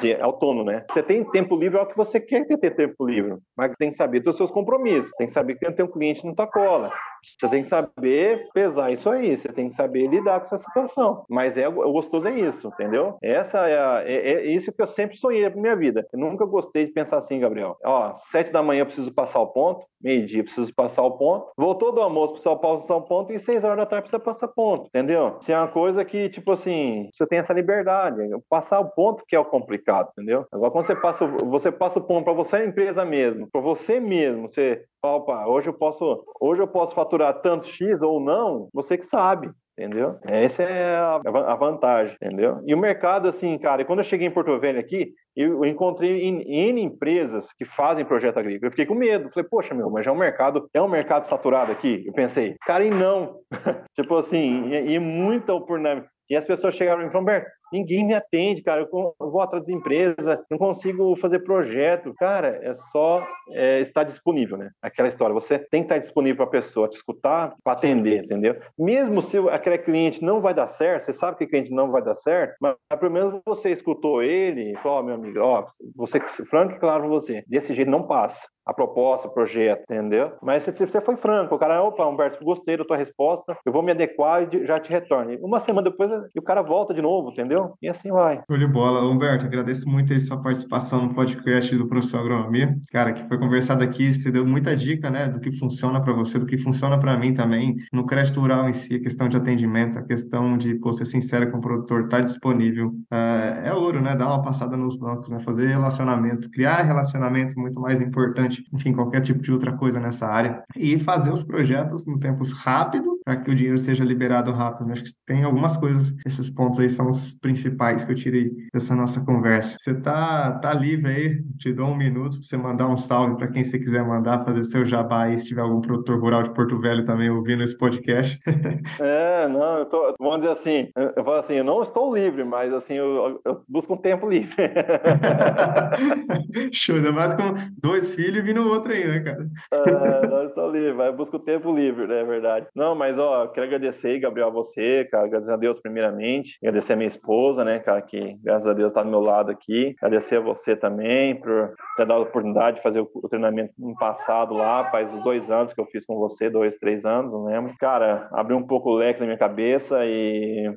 de 0.00 0.14
autônomo, 0.20 0.64
né? 0.64 0.84
Você 0.90 1.02
tem 1.02 1.24
tempo 1.30 1.56
livre, 1.56 1.78
é 1.78 1.82
o 1.82 1.86
que 1.86 1.96
você 1.96 2.20
quer 2.20 2.46
ter 2.46 2.70
tempo 2.74 3.06
livre, 3.06 3.36
mas 3.56 3.72
tem 3.78 3.90
que 3.90 3.96
saber 3.96 4.20
dos 4.20 4.36
seus 4.36 4.50
compromissos, 4.50 5.10
tem 5.18 5.26
que 5.26 5.32
saber 5.32 5.56
que 5.56 5.72
tem 5.72 5.84
um 5.84 5.90
cliente 5.90 6.24
na 6.26 6.34
tua 6.34 6.46
cola. 6.46 6.92
Você 7.22 7.48
tem 7.48 7.62
que 7.62 7.68
saber 7.68 8.48
pesar 8.52 8.90
isso 8.90 9.08
aí, 9.10 9.36
você 9.36 9.48
tem 9.48 9.68
que 9.68 9.74
saber 9.74 10.06
lidar 10.06 10.40
com 10.40 10.46
essa 10.46 10.58
situação. 10.58 11.24
Mas 11.28 11.56
é 11.56 11.68
o 11.68 11.92
gostoso 11.92 12.28
é 12.28 12.38
isso, 12.38 12.68
entendeu? 12.68 13.16
Essa 13.22 13.68
é, 13.68 13.78
a, 13.78 14.02
é, 14.04 14.32
é 14.32 14.46
isso 14.46 14.72
que 14.72 14.82
eu 14.82 14.86
sempre 14.86 15.16
sonhei 15.16 15.48
na 15.48 15.54
minha 15.54 15.76
vida. 15.76 16.06
Eu 16.12 16.18
nunca 16.18 16.44
gostei 16.44 16.86
de 16.86 16.92
pensar 16.92 17.18
assim, 17.18 17.40
Gabriel. 17.40 17.76
Ó, 17.84 18.14
sete 18.16 18.52
da 18.52 18.62
manhã 18.62 18.82
eu 18.82 18.86
preciso 18.86 19.12
passar 19.12 19.40
o 19.40 19.48
ponto, 19.48 19.86
meio-dia 20.00 20.44
preciso 20.44 20.72
passar 20.74 21.02
o 21.02 21.12
ponto, 21.12 21.50
voltou 21.56 21.92
do 21.92 22.00
almoço 22.00 22.34
preciso 22.34 22.56
passar 22.56 22.96
o 22.96 23.02
ponto 23.02 23.32
e 23.32 23.38
seis 23.38 23.64
horas 23.64 23.78
da 23.78 23.86
tarde 23.86 24.02
precisa 24.02 24.20
passar 24.20 24.48
ponto, 24.48 24.86
entendeu? 24.86 25.36
Se 25.40 25.52
é 25.52 25.58
uma 25.58 25.68
coisa 25.68 26.04
que, 26.04 26.28
tipo 26.28 26.52
assim, 26.52 27.08
você 27.12 27.26
tem 27.26 27.38
essa 27.38 27.52
liberdade. 27.52 28.18
Passar 28.48 28.80
o 28.80 28.90
ponto 28.90 29.24
que 29.26 29.36
é 29.36 29.40
o 29.40 29.44
complicado, 29.44 30.10
entendeu? 30.12 30.46
Agora, 30.52 30.70
quando 30.70 30.86
você 30.86 30.96
passa, 30.96 31.26
você 31.26 31.70
passa 31.72 31.98
o 31.98 32.02
ponto 32.02 32.24
para 32.24 32.32
você, 32.32 32.56
a 32.56 32.64
empresa 32.64 33.04
mesmo, 33.04 33.48
para 33.50 33.60
você 33.60 34.00
mesmo, 34.00 34.48
você 34.48 34.84
opa, 35.02 35.46
hoje 35.46 35.68
eu 35.68 35.72
posso, 35.72 36.24
hoje 36.40 36.60
eu 36.60 36.66
posso 36.66 36.94
faturar 36.94 37.07
tanto 37.42 37.66
X 37.68 38.02
ou 38.02 38.20
não, 38.20 38.68
você 38.72 38.98
que 38.98 39.06
sabe. 39.06 39.50
Entendeu? 39.78 40.18
Essa 40.24 40.64
é 40.64 40.96
a 40.96 41.54
vantagem, 41.54 42.16
entendeu? 42.20 42.60
E 42.66 42.74
o 42.74 42.78
mercado, 42.78 43.28
assim, 43.28 43.56
cara, 43.58 43.84
quando 43.84 44.00
eu 44.00 44.04
cheguei 44.04 44.26
em 44.26 44.30
Porto 44.30 44.58
Velho 44.58 44.80
aqui, 44.80 45.12
eu 45.36 45.64
encontrei 45.64 46.20
N 46.20 46.82
empresas 46.82 47.52
que 47.52 47.64
fazem 47.64 48.04
projeto 48.04 48.38
agrícola. 48.38 48.66
Eu 48.66 48.70
fiquei 48.72 48.86
com 48.86 48.96
medo. 48.96 49.30
Falei, 49.30 49.48
poxa, 49.48 49.74
meu, 49.74 49.88
mas 49.88 50.04
é 50.04 50.10
um 50.10 50.16
mercado, 50.16 50.68
é 50.74 50.82
um 50.82 50.88
mercado 50.88 51.28
saturado 51.28 51.70
aqui? 51.70 52.02
Eu 52.04 52.12
pensei, 52.12 52.56
cara, 52.66 52.84
e 52.84 52.90
não. 52.90 53.36
tipo 53.94 54.16
assim, 54.16 54.68
e, 54.68 54.94
e 54.94 54.98
muita 54.98 55.54
oportunidade. 55.54 56.04
E 56.28 56.34
as 56.34 56.44
pessoas 56.44 56.74
chegaram 56.74 57.00
e 57.00 57.04
falaram, 57.04 57.22
Humberto, 57.22 57.50
ninguém 57.72 58.06
me 58.06 58.14
atende, 58.14 58.62
cara. 58.62 58.82
Eu 58.82 59.14
vou 59.18 59.40
atrás 59.40 59.64
das 59.64 59.74
empresas, 59.74 60.38
não 60.50 60.58
consigo 60.58 61.16
fazer 61.16 61.40
projeto. 61.40 62.14
Cara, 62.14 62.60
é 62.62 62.74
só 62.74 63.26
é, 63.50 63.80
estar 63.80 64.04
disponível, 64.04 64.56
né? 64.56 64.70
Aquela 64.82 65.08
história. 65.08 65.34
Você 65.34 65.58
tem 65.58 65.82
que 65.82 65.86
estar 65.86 65.98
disponível 65.98 66.36
para 66.36 66.46
a 66.46 66.62
pessoa 66.62 66.88
te 66.88 66.96
escutar, 66.96 67.54
para 67.62 67.72
atender, 67.72 68.24
entendeu? 68.24 68.56
Mesmo 68.78 69.22
se 69.22 69.38
aquele 69.50 69.78
cliente 69.78 70.22
não 70.22 70.40
vai 70.40 70.54
dar 70.54 70.66
certo, 70.66 71.04
você 71.04 71.12
sabe 71.12 71.38
que 71.38 71.44
o 71.44 71.48
cliente 71.48 71.72
não 71.72 71.90
vai 71.90 72.02
dar 72.02 72.14
certo, 72.14 72.56
mas 72.60 72.76
pelo 72.98 73.12
menos 73.12 73.40
você 73.44 73.70
escutou 73.70 74.22
ele 74.22 74.76
falou: 74.82 75.00
oh, 75.00 75.02
meu 75.02 75.14
amigo, 75.14 75.40
ó, 75.40 75.66
você, 75.96 76.20
franco 76.20 76.74
e 76.74 76.78
claro 76.78 77.08
você, 77.08 77.42
desse 77.46 77.74
jeito 77.74 77.90
não 77.90 78.02
passa 78.02 78.48
a 78.68 78.74
proposta, 78.74 79.26
o 79.26 79.30
projeto, 79.30 79.80
entendeu? 79.84 80.32
Mas 80.42 80.64
você 80.64 81.00
foi 81.00 81.16
franco, 81.16 81.54
o 81.54 81.58
cara, 81.58 81.82
opa, 81.82 82.06
Humberto, 82.06 82.44
gostei 82.44 82.76
da 82.76 82.84
tua 82.84 82.98
resposta, 82.98 83.56
eu 83.64 83.72
vou 83.72 83.82
me 83.82 83.92
adequar 83.92 84.42
e 84.42 84.66
já 84.66 84.78
te 84.78 84.90
retorno. 84.90 85.34
Uma 85.40 85.58
semana 85.58 85.90
depois, 85.90 86.10
o 86.36 86.42
cara 86.42 86.60
volta 86.60 86.92
de 86.92 87.00
novo, 87.00 87.30
entendeu? 87.30 87.57
E 87.82 87.88
assim 87.88 88.10
vai. 88.10 88.42
De 88.48 88.66
bola. 88.66 89.08
Humberto, 89.08 89.46
agradeço 89.46 89.88
muito 89.88 90.12
aí 90.12 90.20
sua 90.20 90.42
participação 90.42 91.06
no 91.06 91.14
podcast 91.14 91.74
do 91.76 91.86
Professor 91.86 92.20
Agronomia. 92.20 92.76
Cara, 92.92 93.12
que 93.12 93.26
foi 93.28 93.38
conversado 93.38 93.82
aqui, 93.82 94.14
você 94.14 94.30
deu 94.30 94.46
muita 94.46 94.76
dica, 94.76 95.10
né, 95.10 95.28
do 95.28 95.40
que 95.40 95.52
funciona 95.58 96.00
para 96.00 96.12
você, 96.12 96.38
do 96.38 96.46
que 96.46 96.58
funciona 96.58 96.98
para 96.98 97.16
mim 97.16 97.34
também, 97.34 97.76
no 97.92 98.06
crédito 98.06 98.40
rural 98.40 98.68
em 98.68 98.72
si, 98.72 98.94
a 98.94 99.00
questão 99.00 99.28
de 99.28 99.36
atendimento, 99.36 99.98
a 99.98 100.02
questão 100.02 100.56
de, 100.56 100.74
pô, 100.76 100.92
ser 100.92 101.06
sincero 101.06 101.50
com 101.50 101.58
o 101.58 101.60
produtor, 101.60 102.08
tá 102.08 102.20
disponível. 102.20 102.88
Uh, 103.12 103.64
é 103.64 103.72
ouro, 103.74 104.00
né, 104.00 104.14
dar 104.14 104.26
uma 104.26 104.42
passada 104.42 104.76
nos 104.76 104.96
bancos, 104.96 105.28
né, 105.30 105.40
fazer 105.40 105.68
relacionamento, 105.68 106.50
criar 106.50 106.82
relacionamento 106.82 107.58
muito 107.58 107.80
mais 107.80 108.00
importante 108.00 108.58
enfim, 108.72 108.92
qualquer 108.92 109.20
tipo 109.20 109.40
de 109.40 109.52
outra 109.52 109.72
coisa 109.76 110.00
nessa 110.00 110.26
área, 110.26 110.62
e 110.76 110.98
fazer 110.98 111.32
os 111.32 111.42
projetos 111.42 112.06
no 112.06 112.18
tempo 112.18 112.44
rápido, 112.54 113.17
para 113.28 113.36
que 113.36 113.50
o 113.50 113.54
dinheiro 113.54 113.76
seja 113.76 114.02
liberado 114.02 114.50
rápido. 114.52 114.90
Acho 114.90 115.04
que 115.04 115.12
tem 115.26 115.44
algumas 115.44 115.76
coisas, 115.76 116.14
esses 116.24 116.48
pontos 116.48 116.80
aí 116.80 116.88
são 116.88 117.10
os 117.10 117.34
principais 117.34 118.02
que 118.02 118.10
eu 118.10 118.16
tirei 118.16 118.50
dessa 118.72 118.96
nossa 118.96 119.22
conversa. 119.22 119.76
Você 119.78 119.92
tá, 120.00 120.52
tá 120.52 120.72
livre 120.72 121.12
aí, 121.12 121.42
te 121.58 121.70
dou 121.70 121.88
um 121.88 121.94
minuto 121.94 122.38
para 122.38 122.46
você 122.46 122.56
mandar 122.56 122.88
um 122.88 122.96
salve 122.96 123.36
para 123.36 123.48
quem 123.48 123.62
você 123.62 123.78
quiser 123.78 124.02
mandar, 124.02 124.46
fazer 124.46 124.64
seu 124.64 124.82
jabá 124.82 125.24
aí, 125.24 125.36
se 125.36 125.48
tiver 125.48 125.60
algum 125.60 125.82
produtor 125.82 126.18
rural 126.18 126.42
de 126.42 126.54
Porto 126.54 126.80
Velho 126.80 127.04
também 127.04 127.28
ouvindo 127.28 127.62
esse 127.62 127.76
podcast. 127.76 128.38
é, 128.98 129.46
não, 129.46 129.80
eu 129.80 129.84
tô, 129.84 130.14
vamos 130.18 130.40
dizer 130.40 130.52
assim, 130.52 130.88
eu 130.96 131.22
falo 131.22 131.36
assim, 131.36 131.56
eu 131.56 131.64
não 131.64 131.82
estou 131.82 132.14
livre, 132.14 132.44
mas 132.44 132.72
assim, 132.72 132.94
eu, 132.94 133.42
eu 133.44 133.62
busco 133.68 133.92
um 133.92 133.98
tempo 133.98 134.26
livre. 134.26 134.56
Show, 136.72 136.96
ainda 136.96 137.12
mais 137.12 137.34
com 137.34 137.52
dois 137.82 138.14
filhos 138.14 138.42
vindo 138.42 138.66
outro 138.66 138.90
aí, 138.90 139.06
né, 139.06 139.20
cara? 139.20 139.46
É, 139.70 140.26
nós 140.28 140.48
estamos 140.48 140.72
livres, 140.72 140.96
vai 140.96 141.12
busca 141.12 141.36
o 141.36 141.40
tempo 141.40 141.76
livre, 141.76 142.06
né, 142.06 142.22
é 142.22 142.24
verdade. 142.24 142.66
Não, 142.74 142.94
mas, 142.94 143.17
ó, 143.18 143.46
quero 143.48 143.66
agradecer, 143.66 144.18
Gabriel, 144.18 144.48
a 144.48 144.50
você, 144.50 145.06
cara, 145.10 145.26
agradecer 145.26 145.52
a 145.52 145.56
Deus 145.56 145.80
primeiramente, 145.80 146.58
agradecer 146.62 146.92
a 146.92 146.96
minha 146.96 147.08
esposa, 147.08 147.64
né, 147.64 147.78
cara, 147.78 148.02
que 148.02 148.36
graças 148.42 148.68
a 148.68 148.72
Deus 148.72 148.88
está 148.88 149.02
do 149.02 149.10
meu 149.10 149.20
lado 149.20 149.50
aqui, 149.50 149.94
agradecer 150.00 150.36
a 150.36 150.40
você 150.40 150.76
também 150.76 151.34
por 151.36 151.74
ter 151.96 152.06
dado 152.06 152.20
a 152.20 152.22
oportunidade 152.22 152.76
de 152.76 152.82
fazer 152.82 153.00
o, 153.00 153.28
treinamento 153.28 153.72
no 153.78 153.96
passado 153.96 154.54
lá, 154.54 154.90
faz 154.90 155.12
os 155.12 155.22
dois 155.22 155.50
anos 155.50 155.72
que 155.72 155.80
eu 155.80 155.86
fiz 155.86 156.04
com 156.04 156.16
você, 156.16 156.48
dois, 156.48 156.76
três 156.76 157.04
anos, 157.04 157.32
não 157.32 157.44
lembro. 157.44 157.74
Cara, 157.78 158.28
abriu 158.32 158.56
um 158.56 158.66
pouco 158.66 158.90
o 158.90 158.94
leque 158.94 159.20
na 159.20 159.26
minha 159.26 159.38
cabeça 159.38 160.04
e 160.04 160.72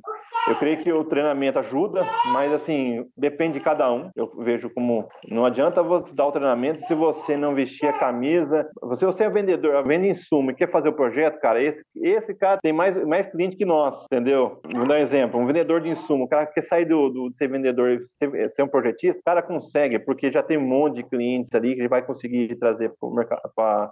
eu 0.47 0.55
creio 0.55 0.77
que 0.79 0.91
o 0.91 1.03
treinamento 1.03 1.59
ajuda, 1.59 2.05
mas 2.33 2.51
assim, 2.53 3.05
depende 3.15 3.53
de 3.53 3.59
cada 3.59 3.91
um. 3.91 4.09
Eu 4.15 4.31
vejo 4.39 4.69
como 4.69 5.07
não 5.27 5.45
adianta 5.45 5.83
você 5.83 6.13
dar 6.13 6.27
o 6.27 6.31
treinamento 6.31 6.81
se 6.81 6.95
você 6.95 7.37
não 7.37 7.53
vestir 7.53 7.87
a 7.87 7.97
camisa. 7.97 8.67
Se 8.93 9.05
você 9.05 9.25
é 9.25 9.29
vendedor, 9.29 9.85
vende 9.85 10.07
insumo 10.07 10.51
e 10.51 10.55
quer 10.55 10.69
fazer 10.69 10.89
o 10.89 10.93
projeto, 10.93 11.39
cara, 11.39 11.61
esse, 11.61 11.81
esse 11.95 12.33
cara 12.33 12.59
tem 12.61 12.73
mais, 12.73 12.97
mais 13.05 13.27
cliente 13.27 13.55
que 13.55 13.65
nós, 13.65 14.05
entendeu? 14.05 14.59
Vou 14.73 14.87
dar 14.87 14.95
um 14.95 14.99
exemplo: 14.99 15.39
um 15.39 15.45
vendedor 15.45 15.81
de 15.81 15.89
insumo, 15.89 16.25
o 16.25 16.27
cara 16.27 16.45
que 16.45 16.53
quer 16.53 16.63
sair 16.63 16.85
do, 16.85 17.09
do 17.09 17.29
de 17.29 17.37
ser 17.37 17.47
vendedor 17.47 17.89
e 17.89 17.99
ser, 18.05 18.51
ser, 18.51 18.63
um 18.63 18.67
projetista, 18.67 19.19
o 19.19 19.23
cara 19.23 19.41
consegue, 19.41 19.99
porque 19.99 20.31
já 20.31 20.41
tem 20.41 20.57
um 20.57 20.67
monte 20.67 20.95
de 20.95 21.03
clientes 21.03 21.53
ali 21.53 21.75
que 21.75 21.81
ele 21.81 21.87
vai 21.87 22.01
conseguir 22.01 22.55
trazer 22.55 22.91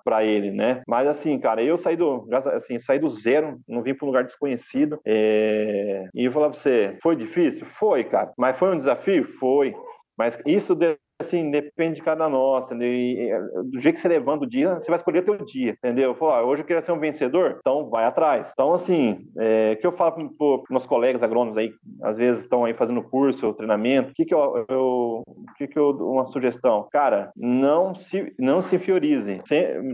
para 0.03 0.23
ele, 0.23 0.51
né? 0.51 0.81
Mas 0.87 1.07
assim, 1.07 1.37
cara, 1.39 1.61
eu 1.61 1.77
saí 1.77 1.95
do, 1.95 2.27
assim, 2.55 2.79
saí 2.79 2.99
do 2.99 3.09
zero, 3.09 3.57
não 3.67 3.81
vim 3.81 3.93
para 3.93 4.05
um 4.05 4.09
lugar 4.09 4.23
desconhecido. 4.23 4.99
É, 5.05 6.07
e 6.13 6.28
eu 6.29 6.33
falar 6.33 6.49
pra 6.49 6.59
você, 6.59 6.97
foi 7.01 7.15
difícil? 7.15 7.65
Foi, 7.65 8.03
cara. 8.03 8.31
Mas 8.37 8.57
foi 8.57 8.73
um 8.73 8.77
desafio? 8.77 9.25
Foi. 9.39 9.75
Mas 10.17 10.39
isso 10.45 10.75
assim, 11.21 11.51
depende 11.51 11.95
de 11.95 12.01
cada 12.01 12.29
entendeu? 12.67 12.91
E, 12.91 13.29
do 13.65 13.79
jeito 13.79 13.95
que 13.95 14.01
você 14.01 14.07
levando 14.07 14.43
o 14.43 14.49
dia, 14.49 14.75
você 14.75 14.87
vai 14.87 14.97
escolher 14.97 15.19
o 15.19 15.25
teu 15.25 15.45
dia, 15.45 15.71
entendeu? 15.71 16.15
Fala, 16.15 16.37
ah, 16.37 16.43
hoje 16.43 16.61
eu 16.61 16.65
quero 16.65 16.83
ser 16.83 16.93
um 16.93 16.99
vencedor, 16.99 17.57
então 17.59 17.89
vai 17.89 18.05
atrás. 18.05 18.51
Então, 18.53 18.73
assim, 18.73 19.27
é, 19.37 19.75
que 19.75 19.85
eu 19.85 19.91
falo 19.91 20.13
para 20.13 20.63
meus 20.69 20.85
colegas 20.85 21.21
agrônomos 21.21 21.57
aí, 21.57 21.71
às 22.01 22.17
vezes 22.17 22.43
estão 22.43 22.63
aí 22.63 22.73
fazendo 22.73 23.03
curso, 23.03 23.53
treinamento, 23.53 24.11
o 24.11 24.13
que 24.13 24.25
que 24.25 24.33
eu, 24.33 24.65
eu, 24.69 25.23
que 25.57 25.67
que 25.67 25.77
eu 25.77 25.89
uma 25.89 26.25
sugestão? 26.25 26.87
Cara, 26.89 27.31
não 27.35 27.93
se, 27.93 28.33
não 28.39 28.61
se 28.61 28.77
infiorize. 28.77 29.41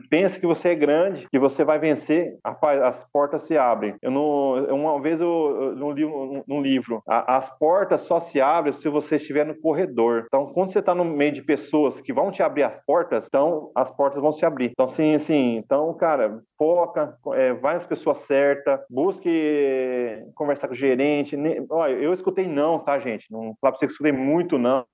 pense 0.09 0.39
que 0.39 0.45
você 0.45 0.69
é 0.69 0.75
grande, 0.75 1.27
que 1.29 1.39
você 1.39 1.63
vai 1.63 1.79
vencer, 1.79 2.37
rapaz, 2.45 2.81
as 2.81 3.03
portas 3.11 3.43
se 3.43 3.57
abrem. 3.57 3.95
Eu 4.01 4.11
não, 4.11 4.65
uma 4.75 5.01
vez 5.01 5.19
eu, 5.19 5.27
eu, 5.27 5.75
num, 5.75 6.43
num 6.47 6.61
livro, 6.61 7.01
as 7.07 7.49
portas 7.57 8.01
só 8.01 8.19
se 8.19 8.39
abrem 8.39 8.73
se 8.73 8.87
você 8.89 9.15
estiver 9.15 9.45
no 9.45 9.59
corredor. 9.59 10.25
Então, 10.27 10.45
quando 10.45 10.71
você 10.71 10.79
está 10.79 10.93
no 10.93 11.14
meio 11.15 11.31
de 11.31 11.41
pessoas 11.41 12.01
que 12.01 12.13
vão 12.13 12.31
te 12.31 12.43
abrir 12.43 12.63
as 12.63 12.79
portas, 12.85 13.25
então 13.27 13.71
as 13.75 13.91
portas 13.91 14.21
vão 14.21 14.31
se 14.31 14.45
abrir. 14.45 14.71
Então, 14.71 14.87
sim, 14.87 15.17
sim. 15.17 15.57
Então, 15.57 15.93
cara, 15.95 16.39
foca, 16.57 17.17
é, 17.33 17.53
vai 17.53 17.75
nas 17.75 17.85
pessoas 17.85 18.19
certas, 18.19 18.79
busque 18.89 20.23
conversar 20.35 20.67
com 20.67 20.73
o 20.73 20.77
gerente. 20.77 21.37
Olha, 21.69 21.93
eu 21.93 22.13
escutei 22.13 22.47
não, 22.47 22.79
tá, 22.79 22.99
gente? 22.99 23.31
Não 23.31 23.53
falar 23.59 23.71
pra 23.71 23.77
você 23.77 23.87
que 23.87 23.93
escutei 23.93 24.11
muito 24.11 24.57
não. 24.57 24.85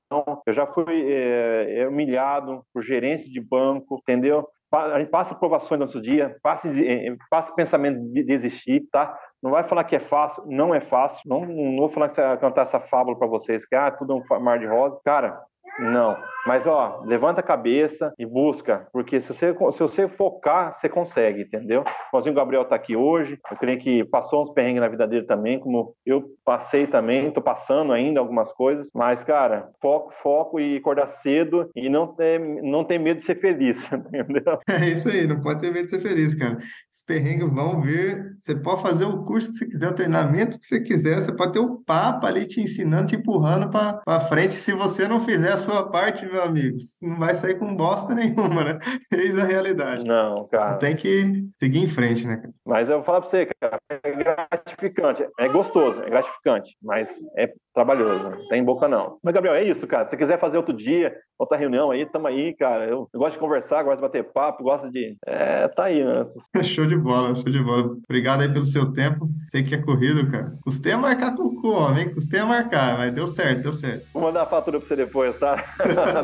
Eu 0.46 0.54
já 0.54 0.66
fui 0.66 1.12
é, 1.12 1.82
é 1.82 1.88
humilhado 1.88 2.64
por 2.74 2.82
gerente 2.82 3.30
de 3.30 3.40
banco, 3.40 3.98
entendeu? 3.98 4.48
a 4.74 5.00
gente 5.00 5.10
passa 5.10 5.36
provações 5.36 5.80
no 5.80 5.86
nosso 5.86 6.02
dia, 6.02 6.38
passa, 6.42 6.70
eh, 6.70 7.16
passa 7.30 7.54
pensamento 7.54 8.00
de 8.14 8.24
desistir, 8.24 8.88
tá? 8.90 9.18
Não 9.44 9.52
vai 9.52 9.64
falar 9.64 9.84
que 9.84 9.96
é 9.96 10.00
fácil, 10.00 10.44
não 10.48 10.74
é 10.74 10.80
fácil. 10.80 11.22
Não, 11.26 11.46
não 11.46 11.78
vou 11.78 11.90
falar 11.90 12.08
que 12.08 12.16
você 12.16 12.22
vai 12.22 12.38
cantar 12.38 12.62
essa 12.62 12.80
fábula 12.80 13.18
para 13.18 13.28
vocês, 13.28 13.66
que 13.66 13.76
ah, 13.76 13.92
tudo 13.92 14.14
é 14.14 14.36
um 14.36 14.40
mar 14.40 14.60
de 14.60 14.66
rosa. 14.66 15.00
Cara, 15.04 15.42
não, 15.80 16.18
mas 16.46 16.66
ó, 16.66 17.02
levanta 17.06 17.40
a 17.40 17.44
cabeça 17.44 18.14
e 18.18 18.26
busca, 18.26 18.88
porque 18.92 19.22
se 19.22 19.34
você, 19.34 19.54
se 19.54 19.80
você 19.80 20.08
focar, 20.08 20.74
você 20.74 20.90
consegue, 20.90 21.44
entendeu? 21.44 21.84
O 22.12 22.34
Gabriel 22.34 22.66
tá 22.66 22.76
aqui 22.76 22.96
hoje, 22.96 23.38
eu 23.50 23.58
creio 23.58 23.80
que 23.80 24.04
passou 24.06 24.42
uns 24.42 24.52
perrengues 24.52 24.82
na 24.82 24.88
vida 24.88 25.08
dele 25.08 25.26
também, 25.26 25.60
como 25.60 25.96
eu 26.06 26.24
passei 26.44 26.88
também, 26.88 27.32
tô 27.32 27.42
passando 27.42 27.94
ainda 27.94 28.20
algumas 28.20 28.52
coisas, 28.52 28.90
mas 28.94 29.24
cara, 29.24 29.70
foco, 29.82 30.14
foco 30.22 30.60
e 30.60 30.78
acordar 30.78 31.08
cedo 31.08 31.70
e 31.76 31.90
não 31.90 32.08
ter, 32.08 32.40
não 32.40 32.84
ter 32.84 33.00
medo 33.00 33.18
de 33.18 33.24
ser 33.24 33.40
feliz, 33.40 33.82
entendeu? 33.92 34.60
É 34.68 34.90
isso 34.90 35.08
aí, 35.10 35.28
não 35.28 35.42
pode 35.42 35.62
ter 35.62 35.72
medo 35.72 35.86
de 35.86 35.92
ser 35.92 36.02
feliz, 36.02 36.36
cara. 36.36 36.58
Os 36.58 37.04
perrengues 37.06 37.52
vão 37.54 37.82
vir, 37.82 38.36
você 38.40 38.56
pode 38.56 38.82
fazer 38.82 39.06
o 39.06 39.24
curso 39.24 39.50
que 39.50 39.58
você 39.58 39.66
quiser, 39.68 39.90
o 39.90 39.96
treinamento 39.96 40.60
que 40.60 40.66
você 40.66 40.80
quiser, 40.80 41.22
você 41.22 41.32
pode 41.32 41.54
ter 41.54 41.60
o 41.60 41.78
papo 41.86 42.26
ali 42.26 42.48
te 42.48 42.62
ensinando, 42.62 43.08
te 43.08 43.16
empurrando 43.16 43.70
para 43.70 44.20
frente, 44.22 44.56
se 44.56 44.74
você 44.74 45.08
não 45.08 45.20
fizer 45.20 45.58
sua 45.62 45.90
parte, 45.90 46.26
meu 46.26 46.44
amigo, 46.44 46.78
não 47.02 47.18
vai 47.18 47.34
sair 47.34 47.58
com 47.58 47.76
bosta 47.76 48.14
nenhuma, 48.16 48.64
né? 48.64 48.80
Eis 49.12 49.38
a 49.38 49.44
realidade. 49.44 50.04
Não, 50.04 50.48
cara. 50.48 50.78
Tem 50.78 50.96
que 50.96 51.48
seguir 51.56 51.80
em 51.80 51.88
frente, 51.88 52.28
né? 52.28 52.42
Mas 52.66 52.90
eu 52.90 52.98
vou 52.98 53.06
falar 53.06 53.22
pra 53.22 53.30
você, 53.30 53.48
cara, 53.60 53.80
é 53.90 54.12
gratificante, 54.12 55.28
é 55.40 55.48
gostoso, 55.48 56.02
é 56.04 56.10
gratificante, 56.10 56.76
mas 56.82 57.20
é 57.38 57.52
trabalhoso, 57.74 58.30
não 58.30 58.48
tem 58.50 58.64
boca 58.64 58.88
não. 58.88 59.18
Mas, 59.24 59.34
Gabriel, 59.34 59.56
é 59.56 59.64
isso, 59.64 59.88
cara. 59.88 60.06
Se 60.06 60.12
você 60.12 60.18
quiser 60.18 60.40
fazer 60.40 60.58
outro 60.58 60.74
dia, 60.74 61.16
outra 61.40 61.58
reunião 61.58 61.92
aí, 61.92 62.06
tamo 62.06 62.28
aí, 62.28 62.54
cara. 62.56 62.86
Eu, 62.86 63.10
eu 63.14 63.20
gosto 63.20 63.34
de 63.34 63.40
conversar, 63.40 63.84
gosto 63.84 63.98
de 63.98 64.02
bater 64.02 64.24
papo, 64.32 64.64
gosto 64.64 64.92
de. 64.92 65.16
É, 65.26 65.68
tá 65.68 65.86
aí, 65.86 66.04
né? 66.04 66.26
show 66.64 66.86
de 66.86 66.98
bola, 66.98 67.34
show 67.36 67.46
de 67.46 67.64
bola. 67.64 67.96
Obrigado 68.08 68.42
aí 68.42 68.52
pelo 68.52 68.66
seu 68.66 68.92
tempo. 68.92 69.28
Sei 69.50 69.64
que 69.64 69.76
é 69.76 69.82
corrido, 69.82 70.30
cara. 70.30 70.54
Custei 70.62 70.92
a 70.92 70.98
marcar 70.98 71.36
com 71.36 71.44
o 71.44 71.72
homem, 71.72 72.14
custei 72.14 72.40
a 72.40 72.46
marcar, 72.46 72.98
mas 72.98 73.14
deu 73.14 73.28
certo, 73.28 73.64
deu 73.64 73.74
certo. 73.74 74.06
Vou 74.14 74.24
mandar 74.24 74.44
a 74.44 74.46
fatura 74.46 74.80
pra 74.80 74.88
você 74.88 74.96
depois, 74.96 75.38
tá? 75.38 75.51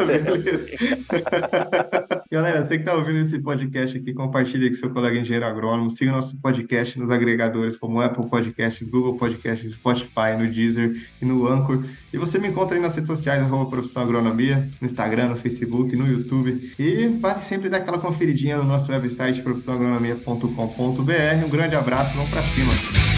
Beleza. 0.05 0.67
Galera, 2.31 2.65
você 2.65 2.77
que 2.77 2.83
tá 2.83 2.93
ouvindo 2.93 3.19
esse 3.19 3.39
podcast 3.39 3.97
aqui, 3.97 4.13
compartilhe 4.13 4.69
com 4.69 4.75
seu 4.75 4.89
colega 4.89 5.17
engenheiro 5.17 5.45
agrônomo. 5.45 5.89
Siga 5.89 6.11
nosso 6.11 6.37
podcast 6.37 6.99
nos 6.99 7.09
agregadores 7.09 7.77
como 7.77 8.01
Apple 8.01 8.29
Podcasts, 8.29 8.87
Google 8.87 9.17
Podcasts, 9.17 9.73
Spotify, 9.73 10.35
no 10.37 10.47
Deezer 10.47 11.01
e 11.21 11.25
no 11.25 11.47
Anchor. 11.47 11.83
E 12.11 12.17
você 12.17 12.37
me 12.37 12.49
encontra 12.49 12.75
aí 12.75 12.81
nas 12.81 12.95
redes 12.95 13.07
sociais, 13.07 13.41
arroba 13.41 13.69
Profissão 13.69 14.03
Agronomia, 14.03 14.67
no 14.81 14.85
Instagram, 14.85 15.29
no 15.29 15.35
Facebook, 15.35 15.95
no 15.95 16.07
YouTube. 16.07 16.73
E 16.77 17.07
vale 17.07 17.41
sempre 17.41 17.69
dar 17.69 17.77
aquela 17.77 17.99
conferidinha 17.99 18.57
no 18.57 18.63
nosso 18.63 18.91
website, 18.91 19.41
profissãoagronomia.com.br. 19.41 21.45
Um 21.45 21.49
grande 21.49 21.75
abraço, 21.75 22.13
vamos 22.13 22.29
para 22.29 22.41
cima! 22.43 23.16